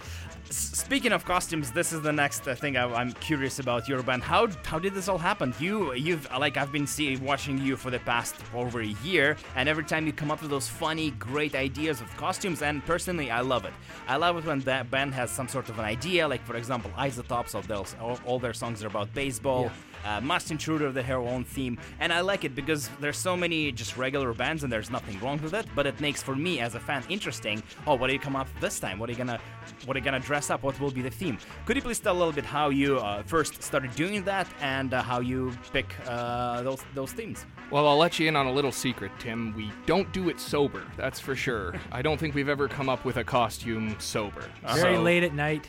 Speaking 0.51 1.11
of 1.11 1.25
costumes, 1.25 1.73
this 1.73 1.93
is 1.93 2.03
the 2.03 2.13
next 2.13 2.47
uh, 2.47 2.55
thing 2.55 2.77
I, 2.77 2.85
I'm 2.85 3.13
curious 3.15 3.59
about 3.59 3.89
your 3.89 4.03
band. 4.03 4.23
How 4.23 4.47
how 4.65 4.79
did 4.79 4.95
this 4.95 5.09
all 5.09 5.19
happen? 5.19 5.53
You 5.59 5.93
you've 5.95 6.27
uh, 6.31 6.39
like 6.39 6.57
I've 6.57 6.71
been 6.71 6.87
see, 6.87 7.17
watching 7.17 7.59
you 7.59 7.77
for 7.77 7.91
the 7.91 7.99
past 8.01 8.37
over 8.55 8.81
a 8.81 8.95
year, 9.03 9.37
and 9.57 9.69
every 9.69 9.83
time 9.85 10.07
you 10.07 10.13
come 10.13 10.31
up 10.31 10.41
with 10.41 10.51
those 10.51 10.69
funny, 10.69 11.11
great 11.13 11.57
ideas 11.57 12.01
of 12.01 12.17
costumes, 12.17 12.63
and 12.63 12.85
personally, 12.87 13.31
I 13.31 13.41
love 13.41 13.65
it. 13.65 13.75
I 14.07 14.17
love 14.17 14.37
it 14.39 14.45
when 14.45 14.61
that 14.61 14.89
band 14.89 15.15
has 15.15 15.31
some 15.31 15.49
sort 15.49 15.69
of 15.69 15.79
an 15.81 15.85
idea, 15.85 16.29
like 16.29 16.45
for 16.45 16.57
example, 16.57 16.93
Isotopes 16.97 17.55
of 17.55 17.67
those 17.67 17.97
all, 18.01 18.19
all 18.25 18.39
their 18.39 18.55
songs 18.55 18.85
are 18.85 18.87
about 18.87 19.13
baseball. 19.15 19.71
Uh, 20.05 20.21
Masked 20.21 20.51
Intruder, 20.53 20.93
they 20.93 21.03
have 21.03 21.17
their 21.23 21.33
own 21.35 21.45
theme, 21.45 21.79
and 22.01 22.13
I 22.13 22.21
like 22.21 22.45
it 22.45 22.55
because 22.55 22.89
there's 23.01 23.17
so 23.17 23.37
many 23.37 23.73
just 23.73 23.97
regular 23.97 24.33
bands, 24.35 24.65
and 24.65 24.73
there's 24.73 24.91
nothing 24.91 25.19
wrong 25.21 25.41
with 25.43 25.55
it. 25.55 25.67
But 25.75 25.87
it 25.87 25.99
makes 26.01 26.23
for 26.23 26.37
me 26.37 26.61
as 26.61 26.75
a 26.75 26.81
fan 26.81 27.03
interesting. 27.09 27.63
Oh, 27.87 27.95
what 27.95 28.09
do 28.09 28.13
you 28.13 28.19
come 28.19 28.37
up 28.37 28.49
this 28.61 28.79
time? 28.79 28.99
What 28.99 29.09
are 29.09 29.13
you 29.13 29.19
gonna, 29.19 29.41
what 29.85 29.97
are 29.97 29.99
you 30.01 30.05
gonna 30.05 30.21
dress 30.21 30.51
up? 30.51 30.63
What 30.63 30.79
will 30.81 30.91
be 30.91 31.01
the 31.03 31.11
theme? 31.11 31.39
Could 31.65 31.77
you 31.77 31.83
please 31.83 31.99
tell 31.99 32.15
a 32.15 32.19
little 32.19 32.33
bit 32.33 32.45
how 32.45 32.69
you 32.69 32.99
uh, 32.99 33.23
first 33.23 33.63
started 33.63 33.95
doing 33.95 34.23
that 34.25 34.47
and 34.61 34.93
uh, 34.93 35.03
how 35.03 35.21
you 35.21 35.53
pick 35.73 35.95
uh, 36.07 36.63
those 36.63 36.83
those 36.95 37.13
themes? 37.13 37.47
Well, 37.71 37.89
I'll 37.89 37.99
let 37.99 38.19
you 38.19 38.29
in 38.29 38.37
on 38.37 38.47
a 38.47 38.53
little 38.53 38.73
secret, 38.73 39.11
Tim. 39.19 39.55
We 39.57 39.73
don't 39.87 40.13
do 40.13 40.29
it 40.29 40.39
sober, 40.39 40.85
that's 40.97 41.19
for 41.19 41.35
sure. 41.35 41.75
I 41.93 42.03
don't 42.03 42.19
think 42.19 42.35
we've 42.35 42.49
ever 42.49 42.69
come 42.69 42.89
up 42.89 43.05
with 43.05 43.17
a 43.17 43.25
costume 43.25 43.97
sober. 43.99 44.45
Very 44.75 44.97
So, 44.97 45.03
late 45.03 45.23
at 45.25 45.35
night. 45.35 45.69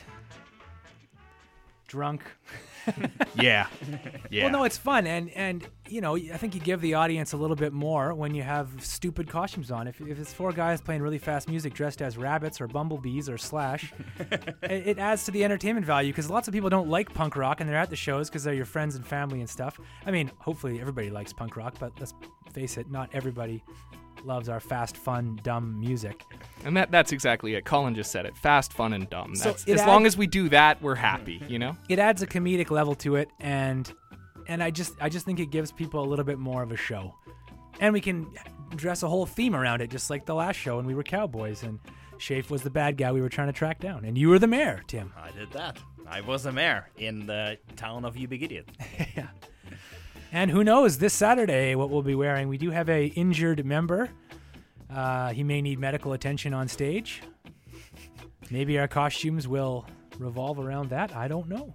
Drunk. 1.87 2.21
Yeah. 3.35 3.67
Yeah. 4.29 4.43
Well, 4.43 4.51
no, 4.51 4.63
it's 4.65 4.77
fun, 4.77 5.07
and 5.07 5.29
and 5.31 5.65
you 5.87 6.01
know, 6.01 6.17
I 6.17 6.35
think 6.35 6.53
you 6.53 6.59
give 6.59 6.81
the 6.81 6.95
audience 6.95 7.31
a 7.31 7.37
little 7.37 7.55
bit 7.55 7.71
more 7.71 8.13
when 8.13 8.35
you 8.35 8.43
have 8.43 8.69
stupid 8.83 9.29
costumes 9.29 9.71
on. 9.71 9.87
If, 9.87 10.01
if 10.01 10.19
it's 10.19 10.33
four 10.33 10.51
guys 10.51 10.81
playing 10.81 11.01
really 11.01 11.17
fast 11.17 11.47
music 11.47 11.73
dressed 11.73 12.01
as 12.01 12.17
rabbits 12.17 12.59
or 12.59 12.67
bumblebees 12.67 13.29
or 13.29 13.37
Slash, 13.37 13.93
it, 14.19 14.57
it 14.63 14.99
adds 14.99 15.23
to 15.25 15.31
the 15.31 15.45
entertainment 15.45 15.85
value 15.85 16.11
because 16.11 16.29
lots 16.29 16.49
of 16.49 16.53
people 16.53 16.69
don't 16.69 16.89
like 16.89 17.13
punk 17.13 17.37
rock 17.37 17.61
and 17.61 17.69
they're 17.69 17.77
at 17.77 17.89
the 17.89 17.95
shows 17.95 18.29
because 18.29 18.43
they're 18.43 18.53
your 18.53 18.65
friends 18.65 18.97
and 18.97 19.07
family 19.07 19.39
and 19.39 19.49
stuff. 19.49 19.79
I 20.05 20.11
mean, 20.11 20.29
hopefully 20.39 20.81
everybody 20.81 21.09
likes 21.09 21.31
punk 21.31 21.55
rock, 21.55 21.75
but 21.79 21.93
let's 21.99 22.13
face 22.51 22.75
it, 22.75 22.91
not 22.91 23.09
everybody 23.13 23.63
loves 24.25 24.49
our 24.49 24.59
fast, 24.59 24.97
fun, 24.97 25.39
dumb 25.43 25.79
music. 25.79 26.23
And 26.65 26.75
that 26.77 26.91
that's 26.91 27.11
exactly 27.11 27.55
it. 27.55 27.65
Colin 27.65 27.95
just 27.95 28.11
said 28.11 28.25
it. 28.25 28.35
Fast, 28.37 28.73
fun, 28.73 28.93
and 28.93 29.09
dumb. 29.09 29.35
So 29.35 29.49
That's, 29.51 29.65
it 29.67 29.79
as 29.79 29.85
long 29.85 30.05
as 30.05 30.17
we 30.17 30.27
do 30.27 30.49
that, 30.49 30.81
we're 30.81 30.95
happy, 30.95 31.41
you 31.47 31.59
know? 31.59 31.75
it 31.89 31.99
adds 31.99 32.21
a 32.21 32.27
comedic 32.27 32.71
level 32.71 32.95
to 32.95 33.15
it 33.15 33.29
and 33.39 33.91
and 34.47 34.63
I 34.63 34.71
just 34.71 34.93
I 35.01 35.09
just 35.09 35.25
think 35.25 35.39
it 35.39 35.47
gives 35.51 35.71
people 35.71 36.03
a 36.03 36.07
little 36.07 36.25
bit 36.25 36.39
more 36.39 36.63
of 36.63 36.71
a 36.71 36.77
show. 36.77 37.13
And 37.79 37.93
we 37.93 38.01
can 38.01 38.27
dress 38.75 39.03
a 39.03 39.07
whole 39.07 39.25
theme 39.25 39.55
around 39.55 39.81
it 39.81 39.89
just 39.89 40.09
like 40.09 40.25
the 40.25 40.35
last 40.35 40.55
show 40.55 40.79
and 40.79 40.87
we 40.87 40.95
were 40.95 41.03
cowboys 41.03 41.63
and 41.63 41.79
Shafe 42.17 42.49
was 42.49 42.63
the 42.63 42.69
bad 42.69 42.97
guy 42.97 43.11
we 43.11 43.21
were 43.21 43.29
trying 43.29 43.47
to 43.47 43.53
track 43.53 43.79
down 43.79 44.03
and 44.03 44.17
you 44.17 44.29
were 44.29 44.39
the 44.39 44.47
mayor, 44.47 44.83
Tim. 44.87 45.13
I 45.17 45.31
did 45.31 45.51
that. 45.51 45.77
I 46.09 46.21
was 46.21 46.45
a 46.45 46.51
mayor 46.51 46.89
in 46.97 47.25
the 47.27 47.57
town 47.75 48.05
of 48.05 48.15
You 48.17 48.27
Big 48.27 48.43
Idiot. 48.43 48.69
And 50.31 50.51
who 50.51 50.63
knows, 50.63 50.97
this 50.97 51.13
Saturday, 51.13 51.75
what 51.75 51.89
we'll 51.89 52.01
be 52.01 52.15
wearing. 52.15 52.49
We 52.49 52.57
do 52.57 52.69
have 52.69 52.89
a 52.89 53.07
injured 53.07 53.65
member. 53.65 54.09
Uh, 54.89 55.31
he 55.31 55.43
may 55.43 55.61
need 55.61 55.79
medical 55.79 56.13
attention 56.13 56.53
on 56.53 56.67
stage. 56.67 57.21
Maybe 58.49 58.77
our 58.79 58.87
costumes 58.87 59.47
will 59.47 59.85
revolve 60.19 60.59
around 60.59 60.89
that. 60.89 61.15
I 61.15 61.27
don't 61.27 61.47
know. 61.47 61.73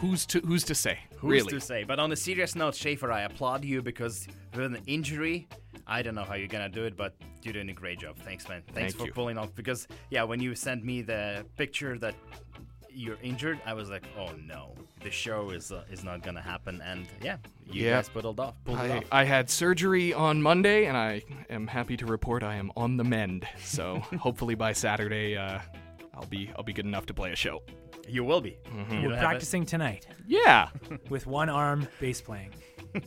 Who's 0.00 0.26
to 0.26 0.40
who's 0.40 0.64
to 0.64 0.74
say? 0.74 0.98
Who's 1.16 1.30
really? 1.30 1.50
to 1.50 1.60
say? 1.60 1.84
But 1.84 1.98
on 1.98 2.10
a 2.12 2.16
serious 2.16 2.54
note, 2.54 2.74
Shafer, 2.74 3.12
I 3.12 3.22
applaud 3.22 3.64
you 3.64 3.82
because 3.82 4.26
with 4.54 4.64
an 4.64 4.78
injury, 4.86 5.48
I 5.86 6.02
don't 6.02 6.14
know 6.14 6.24
how 6.24 6.34
you're 6.34 6.48
gonna 6.48 6.68
do 6.68 6.84
it, 6.84 6.96
but 6.96 7.14
you're 7.42 7.52
doing 7.52 7.70
a 7.70 7.74
great 7.74 8.00
job. 8.00 8.16
Thanks, 8.18 8.48
man. 8.48 8.62
Thanks 8.72 8.92
Thank 8.92 8.96
for 8.96 9.06
you. 9.06 9.12
pulling 9.12 9.38
off. 9.38 9.54
Because 9.54 9.86
yeah, 10.10 10.22
when 10.22 10.40
you 10.40 10.54
sent 10.54 10.84
me 10.84 11.02
the 11.02 11.44
picture 11.56 11.98
that 11.98 12.14
you're 12.90 13.18
injured, 13.22 13.60
I 13.66 13.74
was 13.74 13.90
like, 13.90 14.04
oh 14.18 14.30
no, 14.46 14.74
the 15.02 15.10
show 15.10 15.50
is 15.50 15.70
uh, 15.72 15.84
is 15.90 16.04
not 16.04 16.22
gonna 16.22 16.40
happen. 16.42 16.80
And 16.84 17.06
yeah, 17.22 17.36
you 17.70 17.84
Yeah. 17.84 17.96
guys 17.96 18.08
pulled 18.08 18.40
off. 18.40 18.54
Pulled 18.64 18.78
it 18.80 18.90
I, 18.90 18.96
off. 18.98 19.04
I 19.12 19.24
had 19.24 19.48
surgery 19.50 20.12
on 20.14 20.42
Monday, 20.42 20.86
and 20.86 20.96
I 20.96 21.22
am 21.50 21.66
happy 21.66 21.96
to 21.98 22.06
report 22.06 22.42
I 22.42 22.56
am 22.56 22.70
on 22.76 22.96
the 22.96 23.04
mend. 23.04 23.46
So 23.62 23.98
hopefully 24.18 24.54
by 24.54 24.72
Saturday, 24.72 25.36
uh, 25.36 25.58
I'll 26.14 26.26
be 26.26 26.50
I'll 26.56 26.64
be 26.64 26.72
good 26.72 26.86
enough 26.86 27.06
to 27.06 27.14
play 27.14 27.32
a 27.32 27.36
show. 27.36 27.62
You 28.08 28.24
will 28.24 28.40
be. 28.40 28.56
Mm-hmm. 28.74 28.92
You 28.94 29.02
We're 29.02 29.08
don't 29.10 29.18
practicing 29.18 29.66
tonight 29.66 30.06
Yeah. 30.26 30.70
with 31.10 31.26
one 31.26 31.48
arm 31.50 31.86
bass 32.00 32.20
playing. 32.20 32.52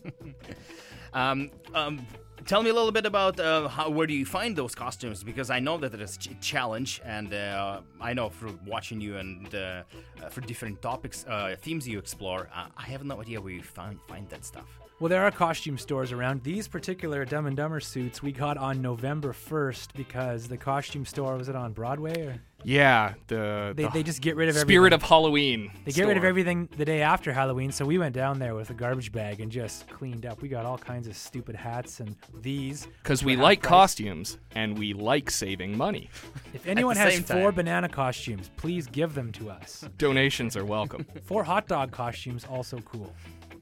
Um, 1.14 1.52
um, 1.74 2.06
tell 2.46 2.64
me 2.64 2.70
a 2.70 2.74
little 2.74 2.92
bit 2.92 3.06
about 3.06 3.40
uh, 3.40 3.68
how 3.68 3.90
where 3.90 4.08
do 4.08 4.14
you 4.14 4.26
find 4.26 4.56
those 4.56 4.76
costumes? 4.76 5.24
Because 5.24 5.50
I 5.50 5.60
know 5.60 5.78
that 5.78 5.94
it 5.94 6.02
is 6.02 6.18
a 6.30 6.34
challenge, 6.36 7.02
and 7.06 7.34
uh, 7.34 7.82
I 8.00 8.14
know 8.14 8.30
through 8.30 8.60
watching 8.66 9.02
you 9.02 9.18
and 9.18 9.54
uh, 9.54 9.84
uh, 10.22 10.30
for 10.30 10.42
different 10.42 10.82
topics, 10.82 11.26
uh, 11.28 11.56
themes 11.62 11.88
you 11.88 12.00
explore, 12.00 12.50
uh, 12.54 12.68
I 12.78 12.84
have 12.84 13.04
no 13.04 13.22
idea 13.22 13.40
where 13.42 13.54
you 13.54 13.64
find 13.64 14.00
find 14.08 14.28
that 14.30 14.46
stuff. 14.46 14.81
Well, 15.02 15.10
there 15.10 15.24
are 15.24 15.32
costume 15.32 15.80
stores 15.80 16.12
around. 16.12 16.44
These 16.44 16.68
particular 16.68 17.26
Dumb 17.26 17.48
and 17.48 17.58
Dumber 17.58 17.80
suits 17.80 18.22
we 18.22 18.32
got 18.32 18.56
on 18.56 18.84
November 18.84 19.34
1st 19.34 19.96
because 19.96 20.48
the 20.48 20.58
costume 20.58 21.06
store 21.06 21.38
was 21.38 21.50
it 21.50 21.56
on 21.56 21.74
Broadway 21.74 22.22
or 22.22 22.40
Yeah. 22.64 23.16
The, 23.26 23.74
they, 23.76 23.86
the 23.86 23.90
they 23.90 24.04
just 24.04 24.22
get 24.22 24.36
rid 24.36 24.48
of 24.48 24.54
everything. 24.58 24.68
spirit 24.68 24.94
of 24.94 25.02
Halloween. 25.02 25.72
They 25.86 25.92
get 25.92 26.06
rid 26.06 26.18
of 26.18 26.24
everything 26.24 26.70
the 26.78 26.86
day 26.86 27.02
after 27.02 27.34
Halloween, 27.34 27.72
so 27.72 27.84
we 27.84 27.98
went 27.98 28.14
down 28.14 28.38
there 28.38 28.54
with 28.54 28.70
a 28.70 28.76
garbage 28.76 29.12
bag 29.12 29.40
and 29.40 29.52
just 29.52 29.90
cleaned 29.90 30.28
up. 30.28 30.40
We 30.40 30.50
got 30.50 30.68
all 30.68 30.78
kinds 30.78 31.08
of 31.08 31.18
stupid 31.18 31.56
hats 31.56 32.00
and 32.00 32.16
these. 32.40 32.88
Because 33.02 33.24
we 33.24 33.36
like 33.36 33.62
price. 33.64 33.70
costumes 33.70 34.38
and 34.54 34.78
we 34.78 34.94
like 34.94 35.32
saving 35.32 35.76
money. 35.76 36.12
If 36.54 36.68
anyone 36.68 36.96
has 36.96 37.20
four 37.22 37.46
time. 37.46 37.56
banana 37.56 37.90
costumes, 37.90 38.52
please 38.56 38.86
give 38.86 39.16
them 39.16 39.32
to 39.32 39.50
us. 39.50 39.84
Donations 39.98 40.56
are 40.56 40.64
welcome. 40.64 41.08
Four 41.24 41.44
hot 41.44 41.68
dog 41.68 41.90
costumes, 41.90 42.46
also 42.48 42.78
cool. 42.82 43.12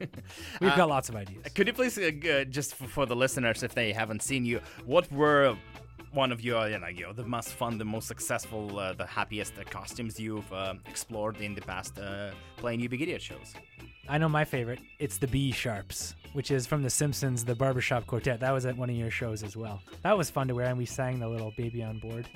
We've 0.60 0.76
got 0.76 0.88
lots 0.88 1.08
of 1.08 1.16
ideas. 1.16 1.44
Could 1.54 1.66
you 1.66 1.72
please, 1.72 1.98
uh, 1.98 2.10
uh, 2.28 2.44
just 2.44 2.74
for, 2.74 2.86
for 2.86 3.06
the 3.06 3.16
listeners, 3.16 3.62
if 3.62 3.74
they 3.74 3.92
haven't 3.92 4.22
seen 4.22 4.44
you, 4.44 4.60
what 4.84 5.10
were 5.12 5.56
one 6.12 6.32
of 6.32 6.42
your, 6.42 6.68
you 6.68 6.78
know, 6.78 7.12
the 7.12 7.24
most 7.24 7.50
fun, 7.50 7.78
the 7.78 7.84
most 7.84 8.08
successful, 8.08 8.78
uh, 8.78 8.92
the 8.92 9.06
happiest 9.06 9.54
uh, 9.58 9.64
costumes 9.64 10.18
you've 10.18 10.52
uh, 10.52 10.74
explored 10.86 11.40
in 11.40 11.54
the 11.54 11.60
past 11.60 11.98
uh, 11.98 12.30
playing 12.56 12.80
You 12.80 12.88
Big 12.88 13.02
Idiot 13.02 13.22
shows? 13.22 13.54
I 14.08 14.18
know 14.18 14.28
my 14.28 14.44
favorite. 14.44 14.80
It's 14.98 15.18
the 15.18 15.28
Be 15.28 15.52
Sharps, 15.52 16.16
which 16.32 16.50
is 16.50 16.66
from 16.66 16.82
The 16.82 16.90
Simpsons, 16.90 17.44
the 17.44 17.54
Barbershop 17.54 18.06
Quartet. 18.06 18.40
That 18.40 18.50
was 18.50 18.66
at 18.66 18.76
one 18.76 18.90
of 18.90 18.96
your 18.96 19.10
shows 19.10 19.44
as 19.44 19.56
well. 19.56 19.80
That 20.02 20.18
was 20.18 20.30
fun 20.30 20.48
to 20.48 20.54
wear, 20.54 20.66
and 20.66 20.78
we 20.78 20.86
sang 20.86 21.20
the 21.20 21.28
little 21.28 21.52
baby 21.56 21.82
on 21.82 22.00
board. 22.00 22.26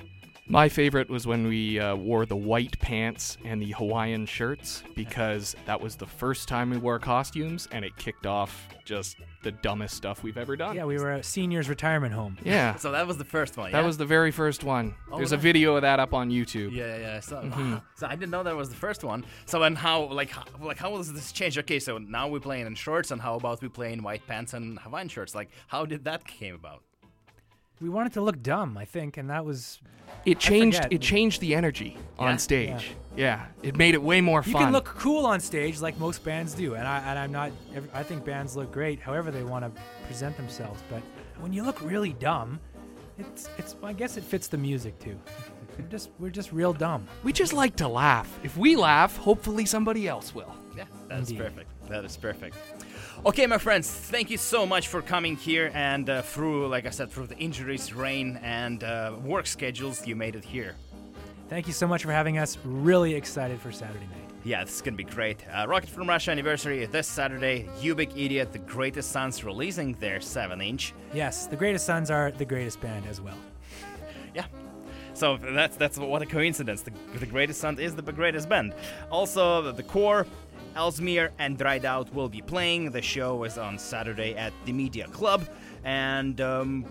My 0.46 0.68
favorite 0.68 1.08
was 1.08 1.26
when 1.26 1.46
we 1.46 1.80
uh, 1.80 1.96
wore 1.96 2.26
the 2.26 2.36
white 2.36 2.78
pants 2.78 3.38
and 3.44 3.62
the 3.62 3.72
Hawaiian 3.72 4.26
shirts 4.26 4.82
because 4.94 5.56
that 5.64 5.80
was 5.80 5.96
the 5.96 6.06
first 6.06 6.48
time 6.48 6.68
we 6.68 6.76
wore 6.76 6.98
costumes 6.98 7.66
and 7.72 7.82
it 7.82 7.96
kicked 7.96 8.26
off 8.26 8.68
just 8.84 9.16
the 9.42 9.52
dumbest 9.52 9.94
stuff 9.94 10.22
we've 10.22 10.36
ever 10.36 10.54
done. 10.54 10.76
Yeah, 10.76 10.84
we 10.84 10.98
were 10.98 11.10
at 11.10 11.24
seniors 11.24 11.70
retirement 11.70 12.12
home. 12.12 12.36
Yeah. 12.44 12.76
So 12.84 12.90
that 12.92 13.06
was 13.06 13.16
the 13.16 13.24
first 13.24 13.56
one. 13.56 13.72
That 13.72 13.80
yeah? 13.80 13.86
was 13.86 13.96
the 13.96 14.04
very 14.04 14.30
first 14.30 14.62
one. 14.64 14.94
Oh, 15.10 15.16
There's 15.16 15.32
a 15.32 15.38
video 15.38 15.76
of 15.76 15.82
that 15.82 15.98
up 15.98 16.12
on 16.12 16.28
YouTube. 16.28 16.72
Yeah, 16.72 16.98
yeah. 16.98 17.20
So, 17.20 17.36
Mm-hmm. 17.36 17.76
so 17.96 18.06
I 18.06 18.10
didn't 18.14 18.30
know 18.30 18.42
that 18.42 18.54
was 18.54 18.68
the 18.68 18.76
first 18.76 19.02
one. 19.02 19.24
So 19.46 19.62
and 19.62 19.78
how, 19.78 20.04
like, 20.04 20.28
how, 20.28 20.44
like 20.60 20.76
how 20.76 20.90
was 20.90 21.10
this 21.10 21.32
change? 21.32 21.56
Okay, 21.56 21.78
so 21.78 21.96
now 21.96 22.28
we're 22.28 22.40
playing 22.40 22.66
in 22.66 22.74
shorts, 22.74 23.10
and 23.10 23.22
how 23.22 23.36
about 23.36 23.62
we 23.62 23.68
play 23.68 23.94
in 23.94 24.02
white 24.02 24.26
pants 24.26 24.52
and 24.52 24.78
Hawaiian 24.78 25.08
shirts? 25.08 25.34
Like, 25.34 25.48
how 25.68 25.86
did 25.86 26.04
that 26.04 26.26
came 26.26 26.54
about? 26.54 26.82
We 27.84 27.90
wanted 27.90 28.14
to 28.14 28.22
look 28.22 28.42
dumb, 28.42 28.78
I 28.78 28.86
think, 28.86 29.18
and 29.18 29.28
that 29.28 29.44
was. 29.44 29.78
It 30.24 30.38
changed 30.38 30.86
it 30.90 31.02
changed 31.02 31.42
the 31.42 31.54
energy 31.54 31.98
Yeah? 32.18 32.24
on 32.24 32.38
stage. 32.38 32.92
Yeah. 33.14 33.44
It 33.62 33.76
made 33.76 33.92
it 33.92 34.02
way 34.02 34.22
more 34.22 34.42
You 34.42 34.52
fun. 34.52 34.60
You 34.62 34.66
can 34.68 34.72
look 34.72 34.86
cool 34.86 35.26
on 35.26 35.38
stage 35.38 35.82
like 35.82 35.98
most 35.98 36.24
bands 36.24 36.54
do, 36.54 36.76
and 36.76 36.88
I 36.88 37.00
and 37.00 37.18
I'm 37.18 37.30
not. 37.30 37.52
I 37.92 38.02
think 38.02 38.24
bands 38.24 38.56
look 38.56 38.72
great, 38.72 39.00
however 39.00 39.30
they 39.30 39.42
want 39.42 39.66
to 39.66 39.82
present 40.06 40.34
themselves. 40.38 40.80
But 40.88 41.02
when 41.40 41.52
you 41.52 41.62
look 41.62 41.78
really 41.82 42.14
dumb, 42.14 42.58
it's 43.18 43.50
it's. 43.58 43.76
I 43.82 43.92
guess 43.92 44.16
it 44.16 44.24
fits 44.24 44.48
the 44.48 44.56
music 44.56 44.98
too. 44.98 45.20
We're 45.78 45.84
just 45.88 46.08
we're 46.18 46.30
just 46.30 46.52
real 46.52 46.72
dumb. 46.72 47.06
we 47.22 47.34
just 47.34 47.52
like 47.52 47.76
to 47.76 47.88
laugh. 47.88 48.38
If 48.42 48.56
we 48.56 48.76
laugh, 48.76 49.14
hopefully 49.18 49.66
somebody 49.66 50.08
else 50.08 50.34
will. 50.34 50.54
Yeah, 50.74 50.84
that 51.08 51.20
is 51.20 51.32
perfect. 51.34 51.68
That 51.90 52.06
is 52.06 52.16
perfect. 52.16 52.56
Okay, 53.26 53.46
my 53.46 53.56
friends, 53.56 53.90
thank 53.90 54.28
you 54.28 54.36
so 54.36 54.66
much 54.66 54.88
for 54.88 55.00
coming 55.00 55.34
here 55.34 55.70
and 55.72 56.10
uh, 56.10 56.20
through, 56.20 56.68
like 56.68 56.84
I 56.84 56.90
said, 56.90 57.10
through 57.10 57.28
the 57.28 57.38
injuries, 57.38 57.90
rain, 57.94 58.38
and 58.42 58.84
uh, 58.84 59.14
work 59.24 59.46
schedules, 59.46 60.06
you 60.06 60.14
made 60.14 60.36
it 60.36 60.44
here. 60.44 60.74
Thank 61.48 61.66
you 61.66 61.72
so 61.72 61.86
much 61.86 62.02
for 62.02 62.12
having 62.12 62.36
us. 62.36 62.58
Really 62.64 63.14
excited 63.14 63.58
for 63.60 63.72
Saturday 63.72 64.04
night. 64.04 64.30
Yeah, 64.44 64.62
this 64.62 64.74
is 64.74 64.82
gonna 64.82 64.98
be 64.98 65.04
great. 65.04 65.42
Uh, 65.48 65.66
Rocket 65.66 65.88
from 65.88 66.06
Russia 66.06 66.32
anniversary 66.32 66.84
this 66.84 67.08
Saturday. 67.08 67.66
You 67.80 67.94
Big 67.94 68.10
Idiot, 68.14 68.52
the 68.52 68.58
Greatest 68.58 69.10
Sons, 69.10 69.42
releasing 69.42 69.94
their 69.94 70.18
7-inch. 70.18 70.92
Yes, 71.14 71.46
the 71.46 71.56
Greatest 71.56 71.86
Sons 71.86 72.10
are 72.10 72.30
the 72.30 72.44
greatest 72.44 72.82
band 72.82 73.06
as 73.06 73.22
well. 73.22 73.38
Yeah. 74.34 74.46
So 75.14 75.36
that's 75.36 75.76
that's 75.76 75.96
what 75.96 76.22
a 76.22 76.26
coincidence. 76.26 76.82
The, 76.82 76.90
the 77.20 77.26
greatest 77.26 77.60
son 77.60 77.78
is 77.78 77.94
the 77.94 78.02
greatest 78.02 78.48
band. 78.48 78.74
Also, 79.12 79.62
the, 79.62 79.70
the 79.70 79.84
Corps, 79.84 80.26
Ellesmere 80.74 81.32
and 81.38 81.56
Dried 81.56 81.84
Out 81.84 82.12
will 82.14 82.28
be 82.28 82.40
playing. 82.42 82.90
The 82.90 83.02
show 83.02 83.44
is 83.44 83.58
on 83.58 83.78
Saturday 83.78 84.34
at 84.34 84.52
the 84.64 84.72
Media 84.72 85.06
Club, 85.08 85.48
and 85.84 86.40
um, 86.40 86.84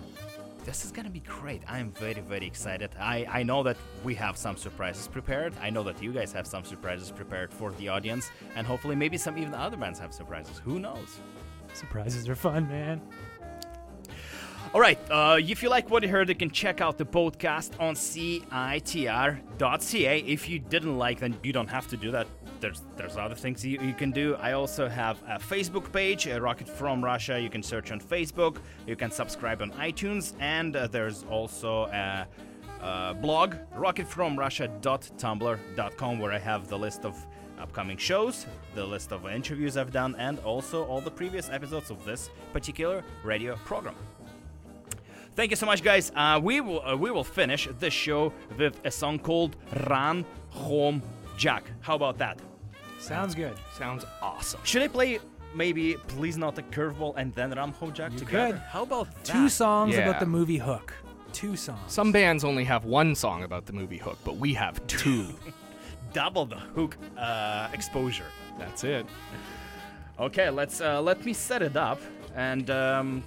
this 0.65 0.85
is 0.85 0.91
gonna 0.91 1.09
be 1.09 1.19
great. 1.21 1.61
I'm 1.67 1.91
very 1.91 2.21
very 2.21 2.45
excited. 2.47 2.91
I 2.99 3.25
I 3.29 3.43
know 3.43 3.63
that 3.63 3.77
we 4.03 4.15
have 4.15 4.37
some 4.37 4.55
surprises 4.57 5.07
prepared. 5.07 5.53
I 5.61 5.69
know 5.69 5.83
that 5.83 6.01
you 6.01 6.13
guys 6.13 6.31
have 6.33 6.47
some 6.47 6.63
surprises 6.63 7.11
prepared 7.11 7.53
for 7.53 7.71
the 7.73 7.89
audience, 7.89 8.31
and 8.55 8.65
hopefully 8.65 8.95
maybe 8.95 9.17
some 9.17 9.37
even 9.37 9.53
other 9.53 9.77
bands 9.77 9.99
have 9.99 10.13
surprises. 10.13 10.59
Who 10.63 10.79
knows? 10.79 11.19
Surprises 11.73 12.29
are 12.29 12.35
fun, 12.35 12.67
man. 12.67 13.01
All 14.73 14.81
right. 14.81 14.97
Uh, 15.11 15.37
if 15.39 15.61
you 15.61 15.69
like 15.69 15.89
what 15.91 16.01
you 16.01 16.09
heard, 16.09 16.29
you 16.29 16.35
can 16.35 16.49
check 16.49 16.81
out 16.81 16.97
the 16.97 17.05
podcast 17.05 17.79
on 17.79 17.93
citr.ca. 17.93 19.39
If 20.19 20.49
you 20.49 20.57
didn't 20.59 20.97
like, 20.97 21.19
then 21.19 21.37
you 21.43 21.53
don't 21.53 21.67
have 21.67 21.87
to 21.89 21.97
do 21.97 22.09
that. 22.11 22.25
There's 22.63 22.81
there's 22.95 23.17
other 23.17 23.35
things 23.35 23.65
you, 23.65 23.77
you 23.81 23.93
can 23.93 24.11
do. 24.11 24.35
I 24.35 24.53
also 24.53 24.87
have 24.87 25.21
a 25.27 25.37
Facebook 25.37 25.91
page, 25.91 26.29
uh, 26.29 26.39
Rocket 26.39 26.69
from 26.69 27.03
Russia. 27.03 27.37
You 27.37 27.49
can 27.49 27.61
search 27.61 27.91
on 27.91 27.99
Facebook. 27.99 28.59
You 28.87 28.95
can 28.95 29.11
subscribe 29.11 29.61
on 29.61 29.71
iTunes, 29.71 30.31
and 30.39 30.73
uh, 30.73 30.87
there's 30.87 31.25
also 31.29 31.87
a, 31.87 32.25
a 32.81 33.15
blog, 33.15 33.55
rocketfromrussia.tumblr.com, 33.75 36.19
where 36.19 36.31
I 36.31 36.39
have 36.39 36.69
the 36.69 36.79
list 36.79 37.03
of 37.03 37.17
upcoming 37.59 37.97
shows, 37.97 38.45
the 38.75 38.85
list 38.85 39.11
of 39.11 39.27
interviews 39.27 39.75
I've 39.75 39.91
done, 39.91 40.15
and 40.17 40.39
also 40.39 40.85
all 40.85 41.01
the 41.01 41.11
previous 41.11 41.49
episodes 41.49 41.91
of 41.91 42.05
this 42.05 42.29
particular 42.53 43.03
radio 43.25 43.57
program. 43.65 43.95
Thank 45.35 45.51
you 45.51 45.57
so 45.57 45.65
much, 45.65 45.83
guys. 45.83 46.13
Uh, 46.15 46.39
we 46.41 46.61
will 46.61 46.81
uh, 46.81 46.95
we 46.95 47.11
will 47.11 47.25
finish 47.25 47.67
this 47.77 47.93
show 47.93 48.31
with 48.57 48.79
a 48.85 48.91
song 48.91 49.19
called 49.19 49.57
"Run 49.89 50.23
Home 50.51 51.01
Jack." 51.35 51.65
How 51.81 51.95
about 51.95 52.17
that? 52.19 52.39
Sounds 53.03 53.35
good. 53.35 53.55
Sounds 53.77 54.05
awesome. 54.21 54.59
Should 54.63 54.81
I 54.81 54.87
play 54.87 55.19
maybe 55.53 55.95
"Please 56.07 56.37
Not 56.37 56.57
a 56.57 56.61
Curveball" 56.63 57.13
and 57.17 57.33
then 57.35 57.51
"Run 57.51 57.71
Home 57.79 57.93
Jack" 57.93 58.11
You 58.13 58.19
together? 58.19 58.53
could. 58.53 58.61
How 58.73 58.83
about 58.83 59.07
that? 59.13 59.25
Two 59.25 59.49
songs 59.49 59.95
Yeah. 59.95 60.07
about 60.07 60.19
the 60.19 60.25
movie 60.25 60.57
Hook. 60.57 60.93
Two 61.33 61.55
songs. 61.55 61.91
Some 61.91 62.11
bands 62.11 62.43
only 62.43 62.63
have 62.63 62.85
one 62.85 63.15
song 63.15 63.43
about 63.43 63.65
the 63.65 63.73
movie 63.73 63.97
Hook, 63.97 64.17
but 64.23 64.37
we 64.37 64.53
have 64.53 64.75
two. 64.87 65.25
Double 66.13 66.45
the 66.45 66.59
hook 66.75 66.95
uh, 67.17 67.69
exposure. 67.73 68.29
That's 68.59 68.83
it. 68.83 69.05
Okay, 70.19 70.49
let's 70.51 70.79
uh, 70.79 71.01
let 71.01 71.25
me 71.25 71.33
set 71.33 71.61
it 71.63 71.75
up, 71.75 71.99
and 72.35 72.69
um, 72.69 73.23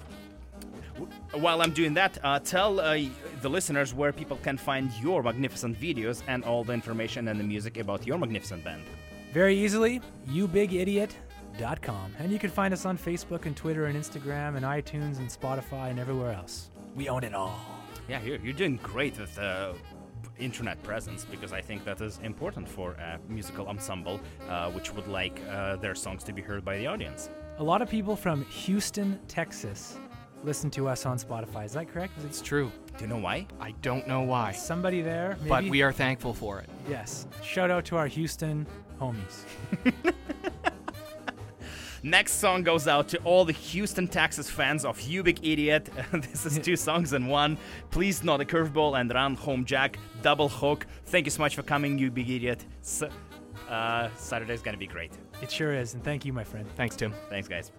w- 0.93 1.11
while 1.43 1.61
I'm 1.61 1.73
doing 1.73 1.93
that, 1.95 2.17
uh, 2.23 2.39
tell 2.39 2.79
uh, 2.79 2.97
the 3.41 3.49
listeners 3.49 3.93
where 3.93 4.13
people 4.13 4.37
can 4.41 4.57
find 4.57 4.89
your 5.01 5.21
magnificent 5.21 5.77
videos 5.79 6.21
and 6.27 6.45
all 6.45 6.63
the 6.63 6.71
information 6.73 7.27
and 7.27 7.37
the 7.37 7.43
music 7.43 7.77
about 7.77 8.07
your 8.07 8.17
magnificent 8.17 8.63
band 8.63 8.83
very 9.37 9.55
easily, 9.55 10.01
youbigidiot.com. 10.31 12.15
And 12.17 12.31
you 12.31 12.39
can 12.39 12.49
find 12.49 12.73
us 12.73 12.87
on 12.87 12.97
Facebook 12.97 13.45
and 13.45 13.55
Twitter 13.55 13.85
and 13.85 13.95
Instagram 13.95 14.55
and 14.57 14.65
iTunes 14.65 15.19
and 15.19 15.29
Spotify 15.29 15.91
and 15.91 15.99
everywhere 15.99 16.31
else. 16.31 16.71
We 16.95 17.07
own 17.07 17.23
it 17.23 17.35
all. 17.35 17.59
Yeah, 18.09 18.19
you're, 18.23 18.39
you're 18.39 18.53
doing 18.53 18.79
great 18.81 19.19
with 19.19 19.35
the 19.35 19.75
internet 20.39 20.81
presence 20.81 21.23
because 21.23 21.53
I 21.53 21.61
think 21.61 21.85
that 21.85 22.01
is 22.01 22.19
important 22.23 22.67
for 22.67 22.93
a 22.93 23.19
musical 23.29 23.67
ensemble 23.67 24.19
uh, 24.49 24.71
which 24.71 24.91
would 24.95 25.07
like 25.07 25.39
uh, 25.51 25.75
their 25.75 25.93
songs 25.93 26.23
to 26.23 26.33
be 26.33 26.41
heard 26.41 26.65
by 26.65 26.79
the 26.79 26.87
audience. 26.87 27.29
A 27.59 27.63
lot 27.63 27.83
of 27.83 27.89
people 27.91 28.15
from 28.15 28.43
Houston, 28.45 29.19
Texas 29.27 29.99
listen 30.43 30.71
to 30.71 30.87
us 30.87 31.05
on 31.05 31.19
Spotify. 31.19 31.65
Is 31.65 31.73
that 31.73 31.87
correct? 31.93 32.17
Is 32.17 32.23
it- 32.23 32.27
it's 32.29 32.41
true. 32.41 32.71
Do 32.97 33.03
you 33.03 33.07
know 33.07 33.17
why? 33.17 33.45
I 33.59 33.71
don't 33.83 34.07
know 34.07 34.21
why. 34.21 34.53
Somebody 34.53 35.01
there, 35.03 35.35
maybe? 35.41 35.49
but 35.49 35.63
we 35.65 35.83
are 35.83 35.91
thankful 35.93 36.33
for 36.33 36.59
it. 36.59 36.69
Yes. 36.89 37.27
Shout 37.43 37.69
out 37.69 37.85
to 37.85 37.97
our 37.97 38.07
Houston 38.07 38.65
homies. 38.99 39.43
Next 42.03 42.33
song 42.33 42.63
goes 42.63 42.87
out 42.87 43.07
to 43.09 43.17
all 43.23 43.43
the 43.43 43.53
Houston, 43.53 44.07
Texas 44.07 44.49
fans 44.49 44.85
of 44.85 45.01
You 45.01 45.23
Big 45.23 45.45
Idiot. 45.45 45.89
this 46.13 46.45
is 46.45 46.59
two 46.59 46.75
songs 46.75 47.13
in 47.13 47.27
one. 47.27 47.57
Please 47.89 48.23
Not 48.23 48.39
a 48.39 48.45
Curveball 48.45 48.99
and 48.99 49.13
run 49.13 49.35
Home 49.35 49.65
Jack, 49.65 49.97
Double 50.21 50.47
Hook. 50.47 50.85
Thank 51.05 51.25
you 51.25 51.31
so 51.31 51.41
much 51.41 51.55
for 51.55 51.63
coming, 51.63 51.97
You 51.97 52.11
Big 52.11 52.29
Idiot. 52.29 52.63
S- 52.81 53.03
uh, 53.67 54.09
Saturday's 54.15 54.61
gonna 54.61 54.77
be 54.77 54.87
great. 54.87 55.11
It 55.41 55.51
sure 55.51 55.73
is, 55.73 55.95
and 55.95 56.03
thank 56.03 56.23
you, 56.23 56.33
my 56.33 56.43
friend. 56.43 56.67
Thanks, 56.75 56.95
Tim. 56.95 57.13
Thanks, 57.29 57.47
guys. 57.47 57.71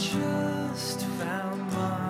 just 0.00 1.02
found 1.18 1.72
my 1.74 2.09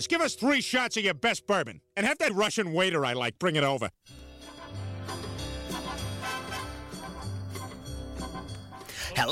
Horace, 0.00 0.06
give 0.06 0.22
us 0.22 0.34
three 0.34 0.62
shots 0.62 0.96
of 0.96 1.04
your 1.04 1.12
best 1.12 1.46
bourbon. 1.46 1.82
And 1.94 2.06
have 2.06 2.16
that 2.18 2.32
Russian 2.32 2.72
waiter 2.72 3.04
I 3.04 3.12
like 3.12 3.38
bring 3.38 3.56
it 3.56 3.64
over. 3.64 3.90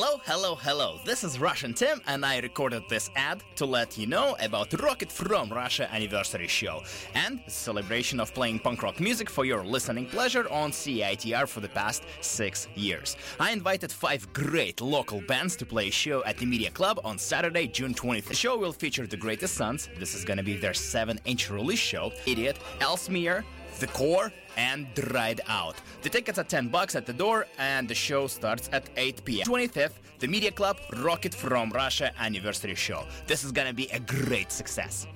Hello, 0.01 0.21
hello, 0.27 0.55
hello. 0.55 1.01
This 1.05 1.25
is 1.25 1.41
Russian 1.41 1.75
Tim, 1.75 2.01
and 2.07 2.25
I 2.25 2.39
recorded 2.39 2.85
this 2.89 3.11
ad 3.17 3.43
to 3.57 3.67
let 3.67 3.99
you 3.99 4.07
know 4.07 4.37
about 4.41 4.73
Rocket 4.81 5.11
from 5.11 5.49
Russia 5.49 5.93
anniversary 5.93 6.47
show 6.47 6.85
and 7.15 7.41
celebration 7.49 8.21
of 8.21 8.33
playing 8.33 8.61
punk 8.61 8.85
rock 8.85 9.01
music 9.01 9.29
for 9.29 9.45
your 9.45 9.65
listening 9.65 10.07
pleasure 10.07 10.49
on 10.51 10.71
CITR 10.71 11.49
for 11.49 11.59
the 11.59 11.69
past 11.71 12.05
six 12.21 12.69
years. 12.77 13.17
I 13.41 13.51
invited 13.51 13.91
five 13.91 14.33
great 14.33 14.81
local 14.81 15.21
bands 15.21 15.57
to 15.57 15.67
play 15.67 15.89
a 15.89 15.91
show 15.91 16.23
at 16.23 16.39
the 16.39 16.47
Media 16.47 16.71
Club 16.71 17.01
on 17.03 17.19
Saturday, 17.19 17.67
June 17.67 17.93
20th. 17.93 18.27
The 18.27 18.37
show 18.37 18.57
will 18.57 18.73
feature 18.73 19.05
the 19.05 19.17
Greatest 19.17 19.55
Sons. 19.55 19.89
This 19.99 20.15
is 20.15 20.25
gonna 20.25 20.45
be 20.45 20.57
their 20.57 20.75
seven-inch 20.75 21.51
release 21.51 21.81
show. 21.81 22.13
Idiot, 22.25 22.61
Ellesmere, 22.81 23.45
the 23.79 23.87
Corps, 23.89 24.33
and 24.57 24.93
Dried 24.95 25.41
Out. 25.47 25.77
The 26.03 26.09
tickets 26.09 26.39
are 26.39 26.45
10 26.45 26.69
bucks 26.69 26.97
at 26.97 27.07
the 27.07 27.13
door, 27.13 27.47
and 27.59 27.89
the 27.89 27.95
show 27.95 28.27
starts 28.27 28.69
at 28.73 28.89
8 28.97 29.25
p.m. 29.25 29.47
25th, 29.47 29.95
the 30.19 30.27
Media 30.27 30.51
Club 30.51 30.77
Rocket 30.99 31.35
from 31.35 31.71
Russia 31.71 32.13
anniversary 32.19 32.75
show. 32.75 33.05
This 33.27 33.45
is 33.45 33.53
gonna 33.53 33.73
be 33.73 33.87
a 33.89 34.01
great 34.01 34.51
success. 34.51 35.07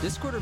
This 0.00 0.18
quarter 0.18 0.32